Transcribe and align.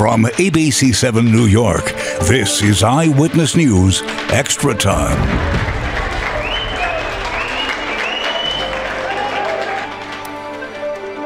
From 0.00 0.22
ABC7 0.22 1.30
New 1.30 1.44
York, 1.44 1.84
this 2.22 2.62
is 2.62 2.82
Eyewitness 2.82 3.54
News 3.54 4.00
Extra 4.30 4.74
Time. 4.74 5.18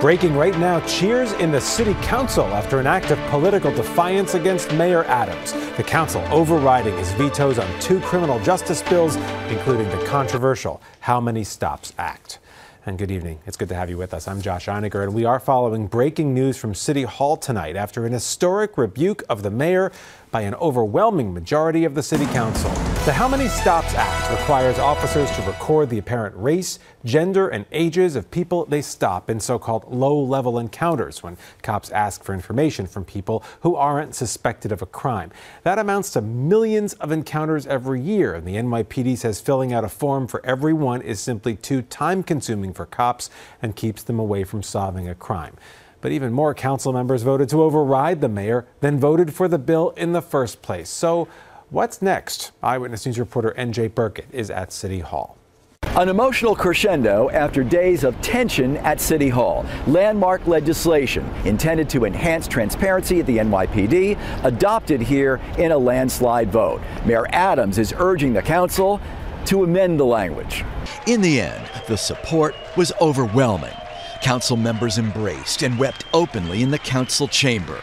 Breaking 0.01 0.35
right 0.35 0.59
now, 0.59 0.81
cheers 0.89 1.31
in 1.35 1.53
the 1.53 1.61
city 1.61 1.95
council 2.03 2.47
after 2.47 2.81
an 2.81 2.89
act 2.89 3.13
of 3.13 3.19
political 3.31 3.73
defiance 3.73 4.35
against 4.35 4.73
Mayor 4.73 5.05
Adams. 5.05 5.53
The 5.77 5.85
council 5.85 6.23
overriding 6.33 6.99
his 6.99 7.13
vetoes 7.13 7.61
on 7.61 7.81
two 7.81 8.01
criminal 8.01 8.41
justice 8.41 8.83
bills, 8.83 9.15
including 9.51 9.89
the 9.91 10.05
controversial 10.05 10.83
How 10.99 11.21
Many 11.21 11.45
Stops 11.45 11.93
Act 11.97 12.41
and 12.87 12.99
good 12.99 13.11
evening. 13.11 13.41
It's 13.47 13.57
good 13.57 13.69
to 13.71 13.75
have 13.75 13.89
you 13.89 13.97
with 13.97 14.13
us. 14.13 14.29
I'm 14.29 14.41
Josh 14.41 14.67
Einiger, 14.67 15.03
and 15.03 15.15
we 15.15 15.25
are 15.25 15.41
following 15.41 15.87
breaking 15.87 16.35
news 16.35 16.57
from 16.57 16.75
City 16.75 17.05
Hall 17.05 17.37
tonight 17.37 17.77
after 17.77 18.05
an 18.05 18.13
historic 18.13 18.77
rebuke 18.77 19.23
of 19.29 19.43
the 19.43 19.51
mayor 19.51 19.91
by 20.31 20.43
an 20.43 20.55
overwhelming 20.57 21.33
majority 21.33 21.85
of 21.85 21.95
the 21.95 22.03
City 22.03 22.27
Council. 22.27 22.71
The 23.05 23.13
How 23.13 23.29
Many 23.29 23.49
Stops 23.49 23.93
Act 23.93 24.31
requires 24.31 24.79
officers 24.79 25.31
to 25.33 25.43
record 25.43 25.91
the 25.91 25.99
apparent 25.99 26.35
race, 26.37 26.79
gender, 27.05 27.49
and 27.49 27.67
ages 27.71 28.17
of 28.17 28.31
people 28.31 28.65
they 28.65 28.81
stop 28.81 29.29
in 29.29 29.41
so 29.41 29.59
called 29.59 29.85
low 29.93 30.19
level 30.19 30.59
encounters 30.59 31.23
when 31.23 31.37
cops 31.61 31.91
ask 31.91 32.25
for 32.25 32.33
information 32.33 32.87
from 32.87 33.05
people 33.05 33.45
who 33.61 33.77
aren't 33.77 34.15
suspected 34.15 34.73
of 34.73 34.81
a 34.81 34.87
crime. 34.87 35.31
That 35.65 35.79
amounts 35.79 36.13
to 36.13 36.23
millions 36.23 36.95
of 36.95 37.13
encounters 37.13 37.67
every 37.67 38.01
year, 38.01 38.35
and 38.35 38.49
the 38.49 38.57
NYPD 38.57 39.19
says 39.19 39.39
filling 39.39 39.75
out 39.75 39.85
a 39.85 39.91
form 39.91 40.27
for 40.27 40.41
everyone 40.47 41.03
is 41.03 41.21
simply 41.21 41.57
too 41.57 41.83
time 41.83 42.23
consuming 42.23 42.73
for 42.73 42.87
cops 42.87 43.29
and 43.61 43.77
keeps 43.77 44.03
them 44.03 44.19
away 44.19 44.45
from 44.45 44.63
solving 44.63 45.11
a 45.11 45.15
crime. 45.15 45.59
But 46.01 46.13
even 46.13 46.33
more 46.33 46.55
council 46.55 46.95
members 46.95 47.23
voted 47.23 47.51
to 47.51 47.63
override 47.63 48.23
the 48.23 48.31
mayor 48.31 48.67
than 48.81 48.99
voted 48.99 49.35
for 49.35 49.47
the 49.47 49.59
bill 49.59 49.91
in 49.91 50.13
the 50.13 50.23
first 50.23 50.63
place. 50.63 50.89
So, 50.89 51.29
what's 51.75 52.01
next? 52.01 52.53
Eyewitness 52.63 53.05
News 53.05 53.19
reporter 53.19 53.53
NJ 53.59 53.93
Burkett 53.93 54.27
is 54.31 54.49
at 54.49 54.73
City 54.73 55.01
Hall. 55.01 55.37
An 55.83 56.09
emotional 56.09 56.55
crescendo 56.55 57.31
after 57.31 57.65
days 57.65 58.05
of 58.05 58.21
tension 58.23 58.77
at 58.79 59.01
City 59.01 59.29
Hall. 59.29 59.67
Landmark 59.89 60.47
legislation 60.47 61.29
intended 61.45 61.91
to 61.91 62.05
enhance 62.05 62.47
transparency 62.47 63.19
at 63.19 63.27
the 63.27 63.39
NYPD 63.39 64.17
adopted 64.45 65.01
here 65.01 65.41
in 65.59 65.73
a 65.73 65.79
landslide 65.79 66.51
vote. 66.51 66.81
Mayor 67.05 67.27
Adams 67.31 67.79
is 67.79 67.93
urging 67.99 68.33
the 68.33 68.43
council 68.43 69.01
to 69.47 69.65
amend 69.65 69.99
the 69.99 70.05
language. 70.05 70.65
In 71.09 71.21
the 71.21 71.41
end, 71.41 71.69
the 71.89 71.97
support 71.97 72.55
was 72.77 72.93
overwhelming. 73.01 73.75
Council 74.23 74.57
members 74.57 74.99
embraced 74.99 75.63
and 75.63 75.77
wept 75.77 76.07
openly 76.15 76.63
in 76.63 76.71
the 76.71 76.79
council 76.79 77.27
chamber. 77.27 77.81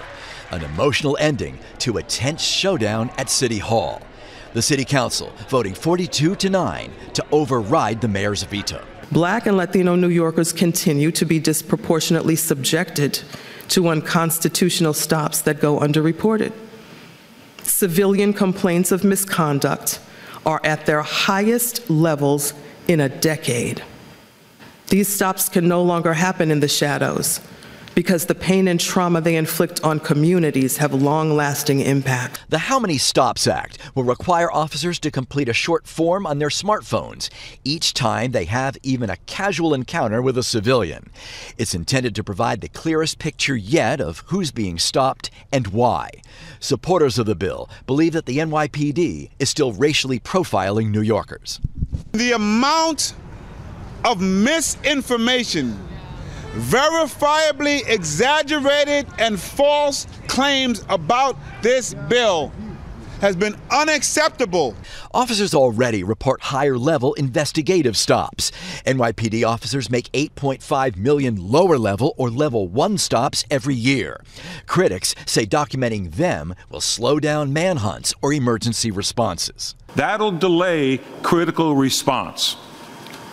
An 0.52 0.64
emotional 0.66 1.18
ending 1.20 1.60
to 1.80 1.98
a 1.98 2.04
tense 2.04 2.44
showdown 2.44 3.10
at 3.18 3.30
City 3.30 3.58
Hall. 3.58 4.02
The 4.54 4.62
City 4.62 4.84
Council 4.84 5.32
voting 5.48 5.74
42 5.74 6.36
to 6.36 6.50
9 6.50 6.92
to 7.14 7.26
override 7.32 8.02
the 8.02 8.10
mayor's 8.10 8.44
veto. 8.44 8.84
Black 9.14 9.46
and 9.46 9.56
Latino 9.56 9.96
New 9.96 10.10
Yorkers 10.10 10.52
continue 10.52 11.10
to 11.12 11.26
be 11.26 11.40
disproportionately 11.40 12.36
subjected 12.36 13.22
to 13.70 13.88
unconstitutional 13.88 14.94
stops 14.94 15.42
that 15.44 15.62
go 15.62 15.80
underreported. 15.80 16.52
Civilian 17.64 18.34
complaints 18.34 18.92
of 18.92 19.06
misconduct 19.06 20.02
are 20.46 20.60
at 20.66 20.86
their 20.86 21.02
highest 21.02 21.90
levels 21.90 22.54
in 22.90 23.00
a 23.00 23.08
decade. 23.08 23.82
These 24.88 25.08
stops 25.08 25.48
can 25.48 25.70
no 25.70 25.82
longer 25.82 26.14
happen 26.14 26.52
in 26.52 26.60
the 26.60 26.68
shadows 26.68 27.40
because 27.96 28.26
the 28.26 28.36
pain 28.36 28.68
and 28.68 28.80
trauma 28.80 29.22
they 29.22 29.36
inflict 29.36 29.84
on 29.84 30.00
communities 30.00 30.78
have 30.78 30.94
long 30.94 31.36
lasting 31.36 31.80
impact. 31.82 32.40
The 32.50 32.58
How 32.58 32.80
Many 32.80 32.98
Stops 32.98 33.48
Act 33.48 33.78
will 33.96 34.04
require 34.04 34.52
officers 34.52 35.00
to 35.00 35.12
complete 35.12 35.50
a 35.50 35.54
short 35.54 35.88
form 35.88 36.26
on 36.26 36.40
their 36.40 36.50
smartphones 36.50 37.30
each 37.64 37.94
time 37.94 38.32
they 38.32 38.46
have 38.46 38.78
even 38.84 39.10
a 39.10 39.18
casual 39.26 39.74
encounter 39.74 40.22
with 40.22 40.38
a 40.38 40.44
civilian. 40.44 41.10
It's 41.58 41.76
intended 41.76 42.16
to 42.16 42.24
provide 42.24 42.62
the 42.62 42.70
clearest 42.70 43.20
picture 43.20 43.56
yet 43.56 44.00
of 44.00 44.24
who's 44.28 44.52
being 44.52 44.80
stopped 44.80 45.30
and 45.52 45.68
why. 45.68 46.10
Supporters 46.60 47.20
of 47.20 47.26
the 47.26 47.36
bill 47.36 47.70
believe 47.86 48.14
that 48.14 48.26
the 48.26 48.38
NYPD 48.38 49.30
is 49.40 49.50
still 49.50 49.74
racially 49.74 50.20
profiling 50.20 50.92
New 50.92 51.02
Yorkers. 51.02 51.60
The 52.14 52.34
amount 52.34 53.14
of 54.04 54.22
misinformation, 54.22 55.78
verifiably 56.54 57.88
exaggerated 57.88 59.08
and 59.18 59.40
false 59.40 60.08
claims 60.28 60.84
about 60.90 61.38
this 61.62 61.94
bill 62.10 62.52
has 63.22 63.36
been 63.36 63.56
unacceptable. 63.70 64.76
Officers 65.14 65.54
already 65.54 66.04
report 66.04 66.42
higher 66.42 66.78
level 66.78 67.14
investigative 67.14 67.96
stops. 67.96 68.52
NYPD 68.86 69.48
officers 69.48 69.92
make 69.92 70.12
8.5 70.12 70.98
million 70.98 71.36
lower 71.36 71.78
level 71.78 72.16
or 72.18 72.30
level 72.32 72.68
1 72.68 72.98
stops 72.98 73.46
every 73.52 73.76
year. 73.76 74.22
Critics 74.66 75.14
say 75.28 75.46
documenting 75.46 76.16
them 76.16 76.56
will 76.72 76.82
slow 76.82 77.20
down 77.20 77.54
manhunts 77.54 78.14
or 78.24 78.34
emergency 78.34 78.90
responses. 78.90 79.76
That'll 79.96 80.32
delay 80.32 81.00
critical 81.22 81.76
response. 81.76 82.58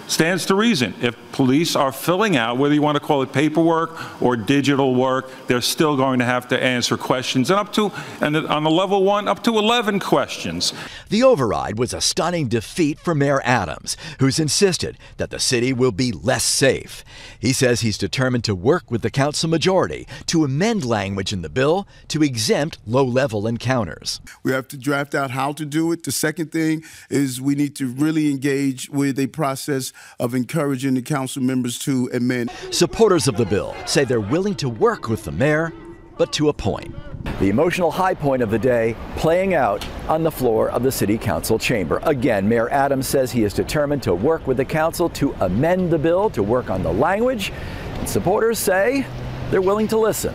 Stands 0.08 0.46
to 0.46 0.54
reason. 0.54 0.94
If 1.02 1.16
police 1.32 1.76
are 1.76 1.92
filling 1.92 2.34
out, 2.34 2.56
whether 2.56 2.74
you 2.74 2.80
want 2.80 2.96
to 2.96 3.00
call 3.00 3.20
it 3.20 3.30
paperwork 3.30 4.22
or 4.22 4.36
digital 4.36 4.94
work, 4.94 5.30
they're 5.46 5.60
still 5.60 5.98
going 5.98 6.18
to 6.20 6.24
have 6.24 6.48
to 6.48 6.60
answer 6.60 6.96
questions, 6.96 7.50
and 7.50 7.60
up 7.60 7.74
to, 7.74 7.92
and 8.22 8.34
on 8.34 8.64
the 8.64 8.70
level 8.70 9.04
one, 9.04 9.28
up 9.28 9.44
to 9.44 9.58
11 9.58 10.00
questions. 10.00 10.72
The 11.10 11.22
override 11.22 11.78
was 11.78 11.92
a 11.92 12.00
stunning 12.00 12.48
defeat 12.48 12.98
for 12.98 13.14
Mayor 13.14 13.42
Adams, 13.44 13.98
who's 14.18 14.38
insisted 14.38 14.96
that 15.18 15.28
the 15.28 15.38
city 15.38 15.74
will 15.74 15.92
be 15.92 16.10
less 16.10 16.42
safe. 16.42 17.04
He 17.38 17.52
says 17.52 17.82
he's 17.82 17.98
determined 17.98 18.44
to 18.44 18.54
work 18.54 18.90
with 18.90 19.02
the 19.02 19.10
council 19.10 19.50
majority 19.50 20.08
to 20.26 20.42
amend 20.42 20.86
language 20.86 21.34
in 21.34 21.42
the 21.42 21.50
bill 21.50 21.86
to 22.08 22.22
exempt 22.22 22.78
low 22.86 23.04
level 23.04 23.46
encounters. 23.46 24.22
We 24.42 24.52
have 24.52 24.68
to 24.68 24.78
draft 24.78 25.14
out 25.14 25.32
how 25.32 25.52
to 25.52 25.66
do 25.66 25.92
it. 25.92 26.04
The 26.04 26.12
second 26.12 26.50
thing 26.50 26.82
is 27.10 27.42
we 27.42 27.54
need 27.54 27.76
to 27.76 27.86
really 27.86 28.30
engage 28.30 28.88
with 28.88 29.18
a 29.18 29.26
process 29.26 29.92
of 30.18 30.34
encouraging 30.34 30.94
the 30.94 31.02
council 31.02 31.42
members 31.42 31.78
to 31.80 32.10
amend. 32.12 32.50
Supporters 32.70 33.28
of 33.28 33.36
the 33.36 33.46
bill 33.46 33.74
say 33.86 34.04
they're 34.04 34.20
willing 34.20 34.54
to 34.56 34.68
work 34.68 35.08
with 35.08 35.24
the 35.24 35.32
mayor, 35.32 35.72
but 36.16 36.32
to 36.34 36.48
a 36.48 36.52
point. 36.52 36.94
The 37.40 37.48
emotional 37.48 37.90
high 37.90 38.14
point 38.14 38.42
of 38.42 38.50
the 38.50 38.58
day 38.58 38.96
playing 39.16 39.54
out 39.54 39.86
on 40.08 40.22
the 40.22 40.30
floor 40.30 40.70
of 40.70 40.82
the 40.82 40.90
City 40.90 41.16
Council 41.18 41.58
chamber. 41.58 42.00
Again, 42.02 42.48
Mayor 42.48 42.68
Adams 42.70 43.06
says 43.06 43.30
he 43.30 43.44
is 43.44 43.54
determined 43.54 44.02
to 44.04 44.14
work 44.14 44.46
with 44.46 44.56
the 44.56 44.64
council 44.64 45.08
to 45.10 45.32
amend 45.40 45.90
the 45.90 45.98
bill, 45.98 46.30
to 46.30 46.42
work 46.42 46.70
on 46.70 46.82
the 46.82 46.92
language. 46.92 47.52
And 47.98 48.08
supporters 48.08 48.58
say 48.58 49.06
they're 49.50 49.62
willing 49.62 49.88
to 49.88 49.98
listen. 49.98 50.34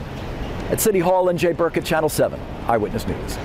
At 0.69 0.79
City 0.79 0.99
Hall, 0.99 1.25
NJ 1.27 1.55
Burkett, 1.57 1.85
Channel 1.85 2.09
7, 2.09 2.39
Eyewitness 2.67 3.05
News. 3.05 3.37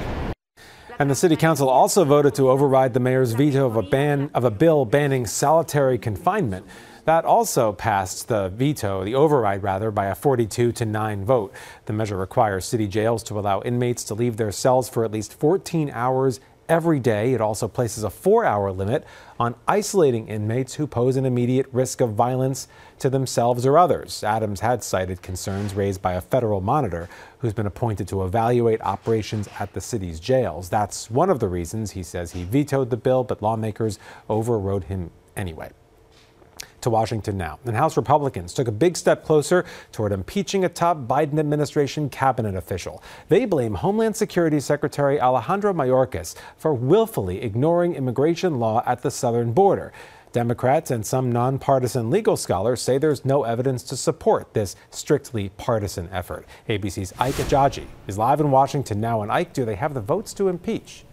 And 1.00 1.08
the 1.08 1.14
city 1.14 1.36
council 1.36 1.68
also 1.68 2.04
voted 2.04 2.34
to 2.34 2.50
override 2.50 2.92
the 2.92 2.98
mayor's 2.98 3.32
veto 3.32 3.66
of 3.66 3.76
a 3.76 3.82
ban 3.82 4.30
of 4.34 4.42
a 4.42 4.50
bill 4.50 4.84
banning 4.84 5.26
solitary 5.26 5.96
confinement. 5.96 6.66
That 7.04 7.24
also 7.24 7.72
passed 7.72 8.26
the 8.26 8.48
veto, 8.48 9.04
the 9.04 9.14
override 9.14 9.62
rather, 9.62 9.92
by 9.92 10.06
a 10.06 10.16
42 10.16 10.72
to 10.72 10.84
9 10.84 11.24
vote. 11.24 11.54
The 11.86 11.92
measure 11.92 12.16
requires 12.16 12.64
city 12.64 12.88
jails 12.88 13.22
to 13.24 13.38
allow 13.38 13.62
inmates 13.62 14.02
to 14.04 14.14
leave 14.14 14.38
their 14.38 14.50
cells 14.50 14.88
for 14.88 15.04
at 15.04 15.12
least 15.12 15.34
14 15.34 15.88
hours 15.90 16.40
every 16.68 17.00
day. 17.00 17.32
It 17.32 17.40
also 17.40 17.68
places 17.68 18.04
a 18.04 18.10
four 18.10 18.44
hour 18.44 18.70
limit 18.70 19.04
on 19.38 19.54
isolating 19.66 20.28
inmates 20.28 20.74
who 20.74 20.86
pose 20.86 21.16
an 21.16 21.24
immediate 21.24 21.66
risk 21.72 22.00
of 22.00 22.14
violence 22.14 22.68
to 22.98 23.10
themselves 23.10 23.64
or 23.64 23.78
others. 23.78 24.22
Adams 24.22 24.60
had 24.60 24.82
cited 24.82 25.22
concerns 25.22 25.74
raised 25.74 26.02
by 26.02 26.14
a 26.14 26.20
federal 26.20 26.60
monitor 26.60 27.08
who's 27.38 27.52
been 27.52 27.66
appointed 27.66 28.08
to 28.08 28.24
evaluate 28.24 28.80
operations 28.82 29.48
at 29.58 29.72
the 29.72 29.80
city's 29.80 30.20
jails. 30.20 30.68
That's 30.68 31.10
one 31.10 31.30
of 31.30 31.40
the 31.40 31.48
reasons 31.48 31.92
he 31.92 32.02
says 32.02 32.32
he 32.32 32.44
vetoed 32.44 32.90
the 32.90 32.96
bill, 32.96 33.24
but 33.24 33.42
lawmakers 33.42 33.98
overrode 34.28 34.84
him 34.84 35.10
anyway 35.36 35.70
to 36.80 36.90
Washington 36.90 37.36
now. 37.36 37.58
And 37.64 37.76
House 37.76 37.96
Republicans 37.96 38.54
took 38.54 38.68
a 38.68 38.72
big 38.72 38.96
step 38.96 39.24
closer 39.24 39.64
toward 39.92 40.12
impeaching 40.12 40.64
a 40.64 40.68
top 40.68 40.98
Biden 40.98 41.38
administration 41.38 42.08
cabinet 42.08 42.54
official. 42.54 43.02
They 43.28 43.44
blame 43.44 43.74
Homeland 43.74 44.16
Security 44.16 44.60
Secretary 44.60 45.20
Alejandro 45.20 45.72
Mayorkas 45.72 46.34
for 46.56 46.74
willfully 46.74 47.42
ignoring 47.42 47.94
immigration 47.94 48.58
law 48.58 48.82
at 48.86 49.02
the 49.02 49.10
southern 49.10 49.52
border. 49.52 49.92
Democrats 50.32 50.90
and 50.90 51.04
some 51.06 51.32
nonpartisan 51.32 52.10
legal 52.10 52.36
scholars 52.36 52.82
say 52.82 52.98
there's 52.98 53.24
no 53.24 53.44
evidence 53.44 53.82
to 53.82 53.96
support 53.96 54.52
this 54.52 54.76
strictly 54.90 55.48
partisan 55.56 56.08
effort. 56.12 56.46
ABC's 56.68 57.14
Ike 57.18 57.34
Ejiochi 57.36 57.86
is 58.06 58.18
live 58.18 58.40
in 58.40 58.50
Washington 58.50 59.00
now. 59.00 59.22
And 59.22 59.32
Ike, 59.32 59.52
do 59.52 59.64
they 59.64 59.76
have 59.76 59.94
the 59.94 60.00
votes 60.00 60.34
to 60.34 60.48
impeach? 60.48 61.04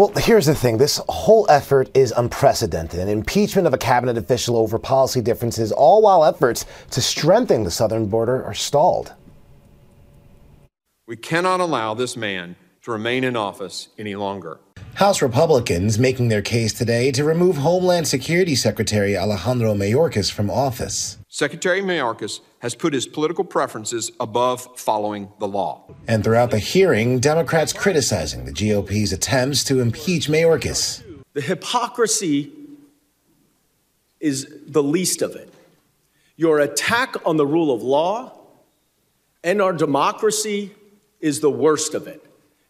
Well, 0.00 0.12
here's 0.16 0.46
the 0.46 0.54
thing 0.54 0.78
this 0.78 0.98
whole 1.10 1.44
effort 1.50 1.90
is 1.92 2.10
unprecedented. 2.16 3.00
An 3.00 3.08
impeachment 3.10 3.66
of 3.66 3.74
a 3.74 3.76
cabinet 3.76 4.16
official 4.16 4.56
over 4.56 4.78
policy 4.78 5.20
differences, 5.20 5.72
all 5.72 6.00
while 6.00 6.24
efforts 6.24 6.64
to 6.92 7.02
strengthen 7.02 7.64
the 7.64 7.70
southern 7.70 8.06
border 8.06 8.42
are 8.42 8.54
stalled. 8.54 9.12
We 11.06 11.16
cannot 11.16 11.60
allow 11.60 11.92
this 11.92 12.16
man 12.16 12.56
to 12.80 12.92
remain 12.92 13.24
in 13.24 13.36
office 13.36 13.88
any 13.98 14.14
longer. 14.14 14.60
House 14.94 15.20
Republicans 15.20 15.98
making 15.98 16.28
their 16.28 16.40
case 16.40 16.72
today 16.72 17.12
to 17.12 17.22
remove 17.22 17.58
Homeland 17.58 18.08
Security 18.08 18.54
Secretary 18.54 19.18
Alejandro 19.18 19.74
Mayorkas 19.74 20.32
from 20.32 20.48
office. 20.48 21.18
Secretary 21.28 21.82
Mayorkas 21.82 22.40
has 22.60 22.74
put 22.74 22.92
his 22.92 23.06
political 23.06 23.44
preferences 23.44 24.12
above 24.20 24.78
following 24.78 25.32
the 25.38 25.48
law. 25.48 25.82
And 26.06 26.22
throughout 26.22 26.50
the 26.50 26.58
hearing, 26.58 27.18
Democrats 27.18 27.72
criticizing 27.72 28.44
the 28.44 28.52
GOP's 28.52 29.12
attempts 29.12 29.64
to 29.64 29.80
impeach 29.80 30.28
Mayorkas. 30.28 31.02
The 31.32 31.40
hypocrisy 31.40 32.52
is 34.20 34.46
the 34.66 34.82
least 34.82 35.22
of 35.22 35.34
it. 35.36 35.52
Your 36.36 36.60
attack 36.60 37.16
on 37.26 37.36
the 37.36 37.46
rule 37.46 37.74
of 37.74 37.82
law 37.82 38.32
and 39.42 39.62
our 39.62 39.72
democracy 39.72 40.70
is 41.20 41.40
the 41.40 41.50
worst 41.50 41.94
of 41.94 42.06
it. 42.06 42.24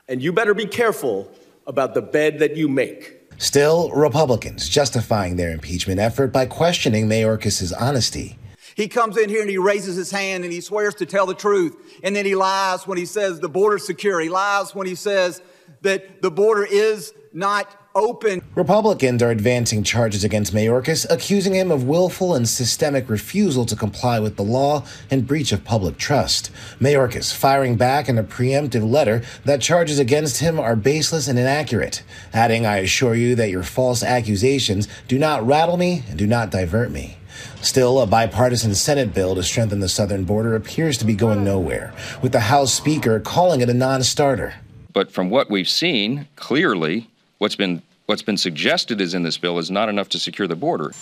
And 0.08 0.22
you 0.22 0.32
better 0.32 0.54
be 0.54 0.66
careful 0.66 1.30
about 1.66 1.94
the 1.94 2.02
bed 2.02 2.38
that 2.40 2.56
you 2.56 2.68
make. 2.68 3.16
Still, 3.38 3.90
Republicans 3.92 4.68
justifying 4.68 5.36
their 5.36 5.50
impeachment 5.50 5.98
effort 5.98 6.28
by 6.28 6.46
questioning 6.46 7.08
Mayorkas' 7.08 7.72
honesty. 7.78 8.36
He 8.74 8.88
comes 8.88 9.16
in 9.16 9.28
here 9.28 9.40
and 9.40 9.50
he 9.50 9.58
raises 9.58 9.96
his 9.96 10.10
hand 10.10 10.44
and 10.44 10.52
he 10.52 10.60
swears 10.60 10.94
to 10.96 11.06
tell 11.06 11.26
the 11.26 11.34
truth. 11.34 11.76
And 12.02 12.14
then 12.14 12.24
he 12.24 12.34
lies 12.34 12.86
when 12.86 12.98
he 12.98 13.06
says 13.06 13.40
the 13.40 13.48
border's 13.48 13.86
secure. 13.86 14.20
He 14.20 14.28
lies 14.28 14.74
when 14.74 14.86
he 14.86 14.94
says 14.94 15.42
that 15.82 16.22
the 16.22 16.30
border 16.30 16.64
is 16.64 17.12
not 17.32 17.76
open. 17.94 18.42
Republicans 18.54 19.22
are 19.22 19.30
advancing 19.30 19.82
charges 19.82 20.24
against 20.24 20.52
Mayorkas, 20.52 21.06
accusing 21.10 21.54
him 21.54 21.70
of 21.70 21.84
willful 21.84 22.34
and 22.34 22.48
systemic 22.48 23.08
refusal 23.08 23.64
to 23.66 23.76
comply 23.76 24.20
with 24.20 24.36
the 24.36 24.44
law 24.44 24.84
and 25.10 25.26
breach 25.26 25.52
of 25.52 25.64
public 25.64 25.96
trust. 25.96 26.50
Mayorkas 26.78 27.34
firing 27.34 27.76
back 27.76 28.08
in 28.08 28.18
a 28.18 28.24
preemptive 28.24 28.88
letter 28.88 29.22
that 29.44 29.60
charges 29.60 29.98
against 29.98 30.38
him 30.38 30.60
are 30.60 30.76
baseless 30.76 31.28
and 31.28 31.38
inaccurate, 31.38 32.02
adding, 32.32 32.64
I 32.64 32.78
assure 32.78 33.14
you 33.14 33.34
that 33.36 33.50
your 33.50 33.62
false 33.62 34.02
accusations 34.02 34.88
do 35.08 35.18
not 35.18 35.46
rattle 35.46 35.76
me 35.76 36.04
and 36.08 36.18
do 36.18 36.26
not 36.26 36.50
divert 36.50 36.90
me. 36.90 37.16
Still, 37.62 38.00
a 38.00 38.06
bipartisan 38.06 38.74
Senate 38.74 39.12
bill 39.12 39.34
to 39.34 39.42
strengthen 39.42 39.80
the 39.80 39.88
southern 39.88 40.24
border 40.24 40.54
appears 40.54 40.96
to 40.98 41.04
be 41.04 41.14
going 41.14 41.44
nowhere, 41.44 41.92
with 42.22 42.32
the 42.32 42.40
House 42.40 42.72
Speaker 42.72 43.20
calling 43.20 43.60
it 43.60 43.68
a 43.68 43.74
non 43.74 44.02
starter. 44.02 44.54
But 44.92 45.12
from 45.12 45.30
what 45.30 45.50
we've 45.50 45.68
seen, 45.68 46.26
clearly, 46.36 47.08
what's 47.38 47.56
been 47.56 47.82
what's 48.06 48.22
been 48.22 48.36
suggested 48.36 49.00
is 49.00 49.14
in 49.14 49.22
this 49.22 49.38
bill 49.38 49.58
is 49.58 49.70
not 49.70 49.88
enough 49.88 50.08
to 50.10 50.18
secure 50.18 50.48
the 50.48 50.56
border. 50.56 50.92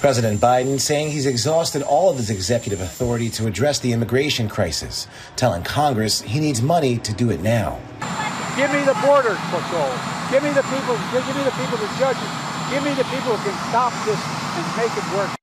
President 0.00 0.40
Biden 0.40 0.80
saying 0.80 1.10
he's 1.10 1.26
exhausted 1.26 1.82
all 1.82 2.10
of 2.10 2.16
his 2.16 2.30
executive 2.30 2.80
authority 2.80 3.28
to 3.28 3.46
address 3.46 3.78
the 3.80 3.92
immigration 3.92 4.48
crisis, 4.48 5.06
telling 5.36 5.62
Congress 5.62 6.22
he 6.22 6.40
needs 6.40 6.62
money 6.62 6.96
to 6.98 7.12
do 7.12 7.30
it 7.30 7.42
now. 7.42 7.78
Give 8.56 8.72
me 8.72 8.80
the 8.80 8.96
border 9.04 9.36
patrol. 9.52 9.92
Give 10.30 10.42
me 10.42 10.50
the 10.50 10.62
people. 10.62 10.96
Give 11.12 11.24
me 11.36 11.44
the 11.44 11.52
people, 11.52 11.76
the 11.76 11.90
judges. 11.98 12.30
Give 12.70 12.82
me 12.82 12.94
the 12.94 13.04
people 13.04 13.36
who 13.36 13.50
can 13.50 13.56
stop 13.68 13.92
this 14.04 14.20
and 14.56 14.76
make 14.76 14.96
it 14.96 15.16
work. 15.16 15.39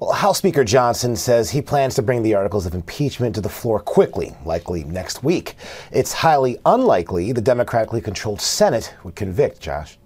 Well, 0.00 0.12
House 0.12 0.38
Speaker 0.38 0.64
Johnson 0.64 1.14
says 1.14 1.50
he 1.50 1.60
plans 1.60 1.94
to 1.96 2.02
bring 2.02 2.22
the 2.22 2.34
articles 2.34 2.64
of 2.64 2.74
impeachment 2.74 3.34
to 3.34 3.42
the 3.42 3.50
floor 3.50 3.80
quickly, 3.80 4.34
likely 4.46 4.82
next 4.84 5.22
week. 5.22 5.56
It's 5.92 6.14
highly 6.14 6.58
unlikely 6.64 7.32
the 7.32 7.42
democratically 7.42 8.00
controlled 8.00 8.40
Senate 8.40 8.94
would 9.04 9.14
convict 9.14 9.60
Josh. 9.60 9.98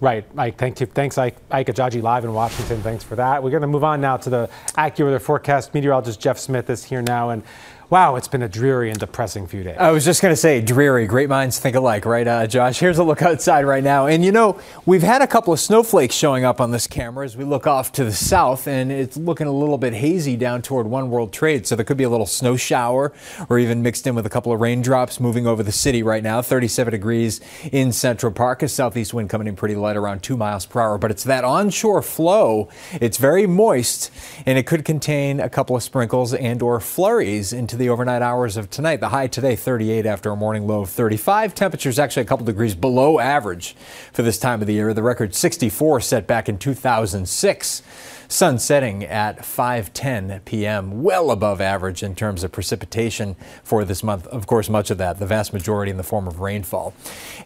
Right, 0.00 0.32
Mike. 0.34 0.58
Thank 0.58 0.80
you. 0.80 0.86
Thanks, 0.86 1.18
Ike, 1.18 1.36
Ike 1.52 1.68
Ejiochi, 1.68 2.02
live 2.02 2.24
in 2.24 2.32
Washington. 2.32 2.82
Thanks 2.82 3.04
for 3.04 3.14
that. 3.14 3.40
We're 3.40 3.50
going 3.50 3.62
to 3.62 3.68
move 3.68 3.84
on 3.84 4.00
now 4.00 4.16
to 4.16 4.30
the 4.30 4.50
AccuWeather 4.76 5.20
forecast. 5.20 5.72
Meteorologist 5.72 6.20
Jeff 6.20 6.38
Smith 6.38 6.68
is 6.68 6.82
here 6.82 7.02
now, 7.02 7.30
and 7.30 7.44
Wow, 7.90 8.16
it's 8.16 8.28
been 8.28 8.42
a 8.42 8.50
dreary 8.50 8.90
and 8.90 9.00
depressing 9.00 9.46
few 9.46 9.62
days. 9.62 9.78
I 9.78 9.92
was 9.92 10.04
just 10.04 10.20
going 10.20 10.32
to 10.32 10.36
say, 10.36 10.60
dreary. 10.60 11.06
Great 11.06 11.30
minds 11.30 11.58
think 11.58 11.74
alike, 11.74 12.04
right, 12.04 12.28
uh, 12.28 12.46
Josh? 12.46 12.78
Here's 12.78 12.98
a 12.98 13.02
look 13.02 13.22
outside 13.22 13.64
right 13.64 13.82
now. 13.82 14.06
And 14.06 14.22
you 14.22 14.30
know, 14.30 14.60
we've 14.84 15.02
had 15.02 15.22
a 15.22 15.26
couple 15.26 15.54
of 15.54 15.60
snowflakes 15.60 16.14
showing 16.14 16.44
up 16.44 16.60
on 16.60 16.70
this 16.70 16.86
camera 16.86 17.24
as 17.24 17.34
we 17.34 17.44
look 17.44 17.66
off 17.66 17.90
to 17.92 18.04
the 18.04 18.12
south, 18.12 18.68
and 18.68 18.92
it's 18.92 19.16
looking 19.16 19.46
a 19.46 19.52
little 19.52 19.78
bit 19.78 19.94
hazy 19.94 20.36
down 20.36 20.60
toward 20.60 20.86
One 20.86 21.08
World 21.08 21.32
Trade. 21.32 21.66
So 21.66 21.76
there 21.76 21.84
could 21.86 21.96
be 21.96 22.04
a 22.04 22.10
little 22.10 22.26
snow 22.26 22.56
shower 22.56 23.10
or 23.48 23.58
even 23.58 23.82
mixed 23.82 24.06
in 24.06 24.14
with 24.14 24.26
a 24.26 24.30
couple 24.30 24.52
of 24.52 24.60
raindrops 24.60 25.18
moving 25.18 25.46
over 25.46 25.62
the 25.62 25.72
city 25.72 26.02
right 26.02 26.22
now. 26.22 26.42
37 26.42 26.92
degrees 26.92 27.40
in 27.72 27.92
Central 27.92 28.30
Park. 28.30 28.62
A 28.62 28.68
southeast 28.68 29.14
wind 29.14 29.30
coming 29.30 29.46
in 29.46 29.56
pretty 29.56 29.76
light 29.76 29.96
around 29.96 30.22
two 30.22 30.36
miles 30.36 30.66
per 30.66 30.82
hour. 30.82 30.98
But 30.98 31.10
it's 31.10 31.24
that 31.24 31.42
onshore 31.42 32.02
flow. 32.02 32.68
It's 33.00 33.16
very 33.16 33.46
moist, 33.46 34.10
and 34.44 34.58
it 34.58 34.66
could 34.66 34.84
contain 34.84 35.40
a 35.40 35.48
couple 35.48 35.74
of 35.74 35.82
sprinkles 35.82 36.34
and 36.34 36.60
or 36.60 36.80
flurries 36.80 37.54
into 37.54 37.77
the 37.78 37.88
overnight 37.88 38.22
hours 38.22 38.56
of 38.56 38.68
tonight. 38.68 39.00
The 39.00 39.08
high 39.08 39.28
today, 39.28 39.56
38 39.56 40.04
after 40.04 40.30
a 40.30 40.36
morning 40.36 40.66
low 40.66 40.82
of 40.82 40.90
35. 40.90 41.54
Temperatures 41.54 41.98
actually 41.98 42.22
a 42.22 42.26
couple 42.26 42.44
degrees 42.44 42.74
below 42.74 43.18
average 43.18 43.74
for 44.12 44.22
this 44.22 44.38
time 44.38 44.60
of 44.60 44.66
the 44.66 44.74
year. 44.74 44.92
The 44.92 45.02
record 45.02 45.34
64 45.34 46.00
set 46.00 46.26
back 46.26 46.48
in 46.48 46.58
2006. 46.58 47.82
Sun 48.30 48.58
setting 48.58 49.04
at 49.04 49.38
5:10 49.38 50.44
p.m., 50.44 51.02
well 51.02 51.30
above 51.30 51.62
average 51.62 52.02
in 52.02 52.14
terms 52.14 52.44
of 52.44 52.52
precipitation 52.52 53.36
for 53.64 53.86
this 53.86 54.02
month. 54.02 54.26
Of 54.26 54.46
course, 54.46 54.68
much 54.68 54.90
of 54.90 54.98
that, 54.98 55.18
the 55.18 55.24
vast 55.24 55.54
majority 55.54 55.90
in 55.90 55.96
the 55.96 56.02
form 56.02 56.28
of 56.28 56.38
rainfall. 56.38 56.92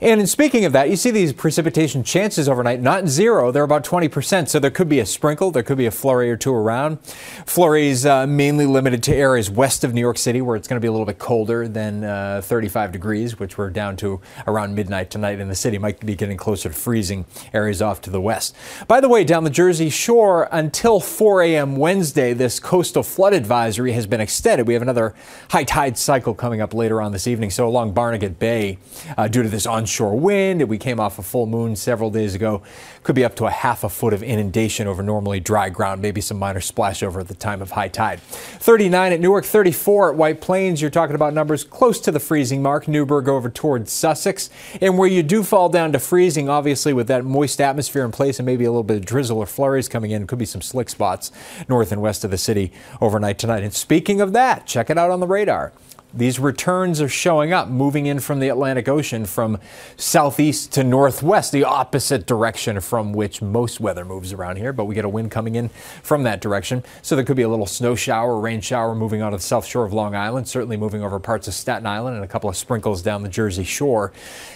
And 0.00 0.20
in 0.20 0.26
speaking 0.26 0.64
of 0.64 0.72
that, 0.72 0.90
you 0.90 0.96
see 0.96 1.12
these 1.12 1.32
precipitation 1.32 2.02
chances 2.02 2.48
overnight, 2.48 2.80
not 2.80 3.06
zero, 3.06 3.52
they're 3.52 3.62
about 3.62 3.84
20%. 3.84 4.48
So 4.48 4.58
there 4.58 4.72
could 4.72 4.88
be 4.88 4.98
a 4.98 5.06
sprinkle, 5.06 5.52
there 5.52 5.62
could 5.62 5.78
be 5.78 5.86
a 5.86 5.92
flurry 5.92 6.28
or 6.28 6.36
two 6.36 6.52
around. 6.52 6.98
Flurries 7.46 8.04
uh, 8.04 8.26
mainly 8.26 8.66
limited 8.66 9.04
to 9.04 9.14
areas 9.14 9.48
west 9.48 9.84
of 9.84 9.94
New 9.94 10.00
York 10.00 10.18
City, 10.22 10.40
where 10.40 10.56
it's 10.56 10.68
going 10.68 10.76
to 10.76 10.80
be 10.80 10.88
a 10.88 10.92
little 10.92 11.06
bit 11.06 11.18
colder 11.18 11.66
than 11.66 12.04
uh, 12.04 12.40
35 12.42 12.92
degrees, 12.92 13.38
which 13.38 13.58
we're 13.58 13.70
down 13.70 13.96
to 13.96 14.20
around 14.46 14.74
midnight 14.74 15.10
tonight 15.10 15.40
in 15.40 15.48
the 15.48 15.54
city. 15.54 15.78
Might 15.78 16.04
be 16.04 16.14
getting 16.14 16.36
closer 16.36 16.68
to 16.68 16.74
freezing 16.74 17.26
areas 17.52 17.82
off 17.82 18.00
to 18.02 18.10
the 18.10 18.20
west. 18.20 18.54
By 18.86 19.00
the 19.00 19.08
way, 19.08 19.24
down 19.24 19.44
the 19.44 19.50
Jersey 19.50 19.90
Shore, 19.90 20.48
until 20.52 21.00
4 21.00 21.42
a.m. 21.42 21.76
Wednesday, 21.76 22.32
this 22.32 22.60
coastal 22.60 23.02
flood 23.02 23.32
advisory 23.32 23.92
has 23.92 24.06
been 24.06 24.20
extended. 24.20 24.66
We 24.66 24.74
have 24.74 24.82
another 24.82 25.14
high 25.50 25.64
tide 25.64 25.98
cycle 25.98 26.34
coming 26.34 26.60
up 26.60 26.72
later 26.72 27.02
on 27.02 27.12
this 27.12 27.26
evening. 27.26 27.50
So 27.50 27.66
along 27.66 27.92
Barnegat 27.92 28.38
Bay, 28.38 28.78
uh, 29.18 29.28
due 29.28 29.42
to 29.42 29.48
this 29.48 29.66
onshore 29.66 30.18
wind, 30.18 30.62
we 30.68 30.78
came 30.78 31.00
off 31.00 31.18
a 31.18 31.22
full 31.22 31.46
moon 31.46 31.74
several 31.76 32.10
days 32.10 32.34
ago. 32.34 32.62
Could 33.02 33.16
be 33.16 33.24
up 33.24 33.34
to 33.36 33.46
a 33.46 33.50
half 33.50 33.84
a 33.84 33.88
foot 33.88 34.12
of 34.12 34.22
inundation 34.22 34.86
over 34.86 35.02
normally 35.02 35.40
dry 35.40 35.68
ground, 35.68 36.00
maybe 36.00 36.20
some 36.20 36.38
minor 36.38 36.60
splash 36.60 37.02
over 37.02 37.20
at 37.20 37.28
the 37.28 37.34
time 37.34 37.60
of 37.60 37.72
high 37.72 37.88
tide. 37.88 38.20
39 38.20 39.12
at 39.12 39.20
Newark, 39.20 39.44
34 39.44 40.11
White 40.16 40.40
Plains. 40.40 40.80
You're 40.80 40.90
talking 40.90 41.14
about 41.14 41.34
numbers 41.34 41.64
close 41.64 42.00
to 42.00 42.12
the 42.12 42.20
freezing 42.20 42.62
mark. 42.62 42.88
Newburgh 42.88 43.28
over 43.28 43.50
towards 43.50 43.92
Sussex. 43.92 44.50
And 44.80 44.98
where 44.98 45.08
you 45.08 45.22
do 45.22 45.42
fall 45.42 45.68
down 45.68 45.92
to 45.92 45.98
freezing, 45.98 46.48
obviously 46.48 46.92
with 46.92 47.08
that 47.08 47.24
moist 47.24 47.60
atmosphere 47.60 48.04
in 48.04 48.12
place 48.12 48.38
and 48.38 48.46
maybe 48.46 48.64
a 48.64 48.70
little 48.70 48.82
bit 48.82 48.98
of 48.98 49.04
drizzle 49.04 49.38
or 49.38 49.46
flurries 49.46 49.88
coming 49.88 50.10
in, 50.10 50.26
could 50.26 50.38
be 50.38 50.44
some 50.44 50.62
slick 50.62 50.88
spots 50.90 51.32
north 51.68 51.92
and 51.92 52.02
west 52.02 52.24
of 52.24 52.30
the 52.30 52.38
city 52.38 52.72
overnight 53.00 53.38
tonight. 53.38 53.62
And 53.62 53.72
speaking 53.72 54.20
of 54.20 54.32
that, 54.32 54.66
check 54.66 54.90
it 54.90 54.98
out 54.98 55.10
on 55.10 55.20
the 55.20 55.26
radar. 55.26 55.72
These 56.14 56.38
returns 56.38 57.00
are 57.00 57.08
showing 57.08 57.54
up, 57.54 57.68
moving 57.68 58.04
in 58.04 58.20
from 58.20 58.38
the 58.38 58.48
Atlantic 58.48 58.86
Ocean 58.86 59.24
from 59.24 59.58
southeast 59.96 60.70
to 60.72 60.84
northwest, 60.84 61.52
the 61.52 61.64
opposite 61.64 62.26
direction 62.26 62.80
from 62.80 63.14
which 63.14 63.40
most 63.40 63.80
weather 63.80 64.04
moves 64.04 64.32
around 64.32 64.56
here. 64.56 64.74
But 64.74 64.84
we 64.84 64.94
get 64.94 65.06
a 65.06 65.08
wind 65.08 65.30
coming 65.30 65.54
in 65.54 65.70
from 66.02 66.24
that 66.24 66.42
direction. 66.42 66.84
So 67.00 67.16
there 67.16 67.24
could 67.24 67.38
be 67.38 67.42
a 67.42 67.48
little 67.48 67.64
snow 67.64 67.94
shower, 67.94 68.38
rain 68.38 68.60
shower 68.60 68.94
moving 68.94 69.22
out 69.22 69.32
of 69.32 69.40
the 69.40 69.46
south 69.46 69.64
shore 69.64 69.86
of 69.86 69.94
Long 69.94 70.14
Island, 70.14 70.48
certainly 70.48 70.76
moving 70.76 71.02
over 71.02 71.18
parts 71.18 71.48
of 71.48 71.54
Staten 71.54 71.86
Island 71.86 72.16
and 72.16 72.24
a 72.24 72.28
couple 72.28 72.50
of 72.50 72.56
sprinkles 72.58 73.00
down 73.00 73.22
the 73.22 73.30
Jersey 73.30 73.64
shore 73.64 74.12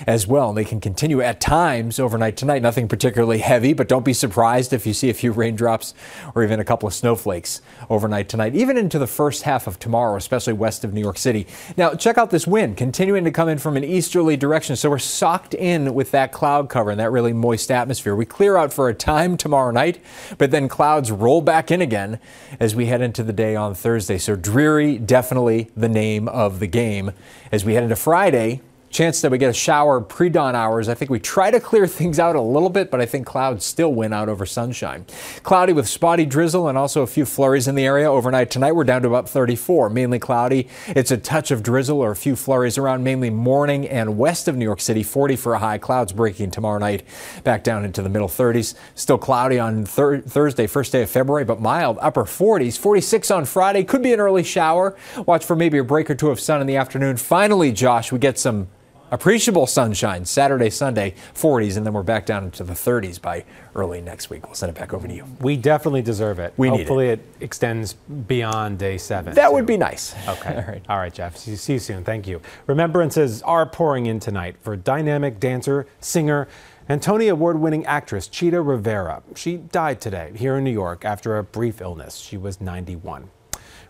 as 0.06 0.26
well. 0.26 0.50
And 0.50 0.58
they 0.58 0.64
can 0.64 0.80
continue 0.80 1.22
at 1.22 1.40
times 1.40 1.98
overnight 1.98 2.36
tonight. 2.36 2.60
Nothing 2.60 2.86
particularly 2.86 3.38
heavy, 3.38 3.72
but 3.72 3.88
don't 3.88 4.04
be 4.04 4.12
surprised 4.12 4.74
if 4.74 4.86
you 4.86 4.92
see 4.92 5.08
a 5.08 5.14
few 5.14 5.32
raindrops 5.32 5.94
or 6.34 6.44
even 6.44 6.60
a 6.60 6.64
couple 6.64 6.86
of 6.86 6.92
snowflakes 6.92 7.62
overnight 7.88 8.28
tonight, 8.28 8.54
even 8.54 8.76
into 8.76 8.98
the 8.98 9.06
first 9.06 9.44
half 9.44 9.66
of 9.66 9.78
tomorrow, 9.78 10.16
especially 10.16 10.52
west 10.52 10.84
of 10.84 10.92
New 10.92 11.00
York 11.00 11.16
City. 11.16 11.45
Now, 11.76 11.94
check 11.94 12.18
out 12.18 12.30
this 12.30 12.46
wind 12.46 12.76
continuing 12.76 13.24
to 13.24 13.30
come 13.30 13.48
in 13.48 13.58
from 13.58 13.76
an 13.76 13.84
easterly 13.84 14.36
direction. 14.36 14.76
So 14.76 14.90
we're 14.90 14.98
socked 14.98 15.54
in 15.54 15.94
with 15.94 16.10
that 16.10 16.32
cloud 16.32 16.68
cover 16.68 16.90
and 16.90 17.00
that 17.00 17.10
really 17.10 17.32
moist 17.32 17.70
atmosphere. 17.70 18.14
We 18.14 18.26
clear 18.26 18.56
out 18.56 18.72
for 18.72 18.88
a 18.88 18.94
time 18.94 19.36
tomorrow 19.36 19.70
night, 19.70 20.00
but 20.38 20.50
then 20.50 20.68
clouds 20.68 21.10
roll 21.10 21.40
back 21.40 21.70
in 21.70 21.80
again 21.80 22.18
as 22.60 22.74
we 22.74 22.86
head 22.86 23.02
into 23.02 23.22
the 23.22 23.32
day 23.32 23.56
on 23.56 23.74
Thursday. 23.74 24.18
So 24.18 24.36
dreary, 24.36 24.98
definitely 24.98 25.70
the 25.76 25.88
name 25.88 26.28
of 26.28 26.58
the 26.58 26.66
game. 26.66 27.12
As 27.52 27.64
we 27.64 27.74
head 27.74 27.82
into 27.82 27.96
Friday, 27.96 28.60
chance 28.90 29.20
that 29.20 29.30
we 29.30 29.38
get 29.38 29.50
a 29.50 29.54
shower 29.54 30.00
pre 30.00 30.28
dawn 30.28 30.54
hours. 30.54 30.88
I 30.88 30.94
think 30.94 31.10
we 31.10 31.18
try 31.20 31.50
to 31.50 31.60
clear 31.60 31.86
things 31.86 32.18
out 32.18 32.36
a 32.36 32.40
little 32.40 32.70
bit, 32.70 32.90
but 32.90 33.00
I 33.00 33.06
think 33.06 33.26
clouds 33.26 33.64
still 33.64 33.92
win 33.92 34.12
out 34.12 34.28
over 34.28 34.46
sunshine. 34.46 35.06
Cloudy 35.42 35.72
with 35.72 35.88
spotty 35.88 36.24
drizzle 36.24 36.68
and 36.68 36.78
also 36.78 37.02
a 37.02 37.06
few 37.06 37.24
flurries 37.24 37.68
in 37.68 37.74
the 37.74 37.84
area 37.84 38.10
overnight. 38.10 38.50
Tonight 38.50 38.72
we're 38.72 38.84
down 38.84 39.02
to 39.02 39.08
about 39.08 39.28
34, 39.28 39.90
mainly 39.90 40.18
cloudy. 40.18 40.68
It's 40.88 41.10
a 41.10 41.16
touch 41.16 41.50
of 41.50 41.62
drizzle 41.62 42.00
or 42.00 42.10
a 42.10 42.16
few 42.16 42.36
flurries 42.36 42.78
around 42.78 43.04
mainly 43.04 43.30
morning 43.30 43.86
and 43.88 44.18
west 44.18 44.48
of 44.48 44.56
New 44.56 44.64
York 44.64 44.80
City. 44.80 45.02
40 45.02 45.36
for 45.36 45.54
a 45.54 45.58
high. 45.58 45.78
Clouds 45.78 46.12
breaking 46.12 46.50
tomorrow 46.50 46.78
night 46.78 47.04
back 47.44 47.62
down 47.64 47.84
into 47.84 48.02
the 48.02 48.08
middle 48.08 48.28
30s. 48.28 48.74
Still 48.94 49.18
cloudy 49.18 49.58
on 49.58 49.84
thir- 49.84 50.20
Thursday, 50.20 50.66
first 50.66 50.92
day 50.92 51.02
of 51.02 51.10
February, 51.10 51.44
but 51.44 51.60
mild 51.60 51.98
upper 52.00 52.24
40s. 52.24 52.78
46 52.78 53.30
on 53.30 53.44
Friday. 53.44 53.84
Could 53.84 54.02
be 54.02 54.12
an 54.12 54.20
early 54.20 54.42
shower. 54.42 54.96
Watch 55.26 55.44
for 55.44 55.56
maybe 55.56 55.78
a 55.78 55.84
break 55.84 56.10
or 56.10 56.14
two 56.14 56.30
of 56.30 56.40
sun 56.40 56.60
in 56.60 56.66
the 56.66 56.76
afternoon. 56.76 57.16
Finally, 57.16 57.72
Josh, 57.72 58.10
we 58.12 58.18
get 58.18 58.38
some 58.38 58.68
appreciable 59.10 59.66
sunshine 59.66 60.24
Saturday, 60.24 60.70
Sunday, 60.70 61.14
40s, 61.34 61.76
and 61.76 61.86
then 61.86 61.92
we're 61.92 62.02
back 62.02 62.26
down 62.26 62.44
into 62.44 62.64
the 62.64 62.72
30s 62.72 63.20
by 63.20 63.44
early 63.74 64.00
next 64.00 64.30
week. 64.30 64.46
We'll 64.46 64.54
send 64.54 64.70
it 64.70 64.78
back 64.78 64.92
over 64.92 65.06
to 65.06 65.14
you. 65.14 65.24
We 65.40 65.56
definitely 65.56 66.02
deserve 66.02 66.38
it. 66.38 66.54
We 66.56 66.70
need 66.70 66.78
Hopefully 66.78 67.08
it. 67.08 67.20
extends 67.40 67.94
beyond 67.94 68.78
day 68.78 68.98
seven. 68.98 69.34
That 69.34 69.52
would 69.52 69.66
be 69.66 69.76
nice. 69.76 70.14
Okay. 70.26 70.56
All 70.56 70.72
right. 70.72 70.82
All 70.88 70.98
right, 70.98 71.14
Jeff. 71.14 71.36
See, 71.36 71.54
see 71.56 71.74
you 71.74 71.78
soon. 71.78 72.02
Thank 72.04 72.26
you. 72.26 72.40
Remembrances 72.66 73.42
are 73.42 73.64
pouring 73.64 74.06
in 74.06 74.18
tonight 74.18 74.56
for 74.60 74.76
dynamic 74.76 75.38
dancer, 75.38 75.86
singer, 76.00 76.48
and 76.88 77.00
Tony 77.00 77.28
Award 77.28 77.58
winning 77.60 77.86
actress 77.86 78.26
Chita 78.28 78.60
Rivera. 78.60 79.22
She 79.34 79.56
died 79.56 80.00
today 80.00 80.32
here 80.34 80.56
in 80.56 80.64
New 80.64 80.72
York 80.72 81.04
after 81.04 81.38
a 81.38 81.44
brief 81.44 81.80
illness. 81.80 82.16
She 82.16 82.36
was 82.36 82.60
91. 82.60 83.30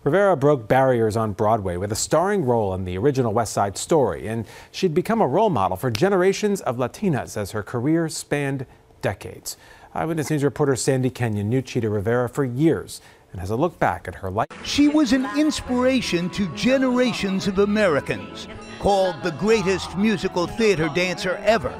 Rivera 0.07 0.37
broke 0.37 0.69
barriers 0.69 1.17
on 1.17 1.33
Broadway 1.33 1.77
with 1.77 1.91
a 1.91 1.97
starring 1.97 2.45
role 2.45 2.73
in 2.75 2.85
the 2.85 2.97
original 2.97 3.33
West 3.33 3.53
Side 3.53 3.77
Story, 3.77 4.29
and 4.29 4.47
she'd 4.71 4.95
become 4.95 5.21
a 5.21 5.27
role 5.27 5.51
model 5.51 5.77
for 5.77 5.91
generations 5.91 6.61
of 6.61 6.77
Latinas 6.77 7.37
as 7.37 7.51
her 7.51 7.65
career 7.65 8.09
spanned 8.09 8.67
decades. 9.03 9.57
Eyewitness 9.95 10.31
News 10.31 10.45
reporter 10.45 10.77
Sandy 10.77 11.11
Kenyon 11.11 11.49
knew 11.49 11.61
Chita 11.61 11.91
Rivera 11.91 12.29
for 12.29 12.45
years 12.45 13.01
and 13.33 13.41
has 13.41 13.51
a 13.51 13.57
look 13.57 13.81
back 13.81 14.07
at 14.07 14.15
her 14.15 14.31
life. 14.31 14.47
She 14.65 14.87
was 14.87 15.13
an 15.13 15.27
inspiration 15.37 16.31
to 16.31 16.47
generations 16.55 17.49
of 17.49 17.59
Americans, 17.59 18.47
called 18.79 19.21
the 19.25 19.33
greatest 19.33 19.99
musical 19.99 20.47
theater 20.47 20.89
dancer 20.95 21.35
ever. 21.43 21.75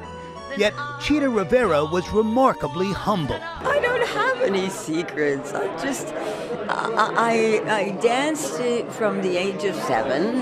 Yet 0.57 0.73
Chita 0.99 1.29
Rivera 1.29 1.85
was 1.85 2.09
remarkably 2.11 2.91
humble. 2.91 3.39
I 3.41 3.79
don't 3.79 4.07
have 4.07 4.41
any 4.41 4.69
secrets. 4.69 5.53
I 5.53 5.67
just, 5.77 6.07
I, 6.67 7.61
I, 7.67 7.75
I 7.75 7.91
danced 8.01 8.59
from 8.97 9.21
the 9.21 9.37
age 9.37 9.63
of 9.65 9.75
seven, 9.75 10.41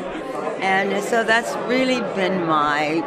and 0.62 1.04
so 1.04 1.26
that's 1.26 1.54
really 1.68 2.00
been 2.16 2.46
my 2.46 3.04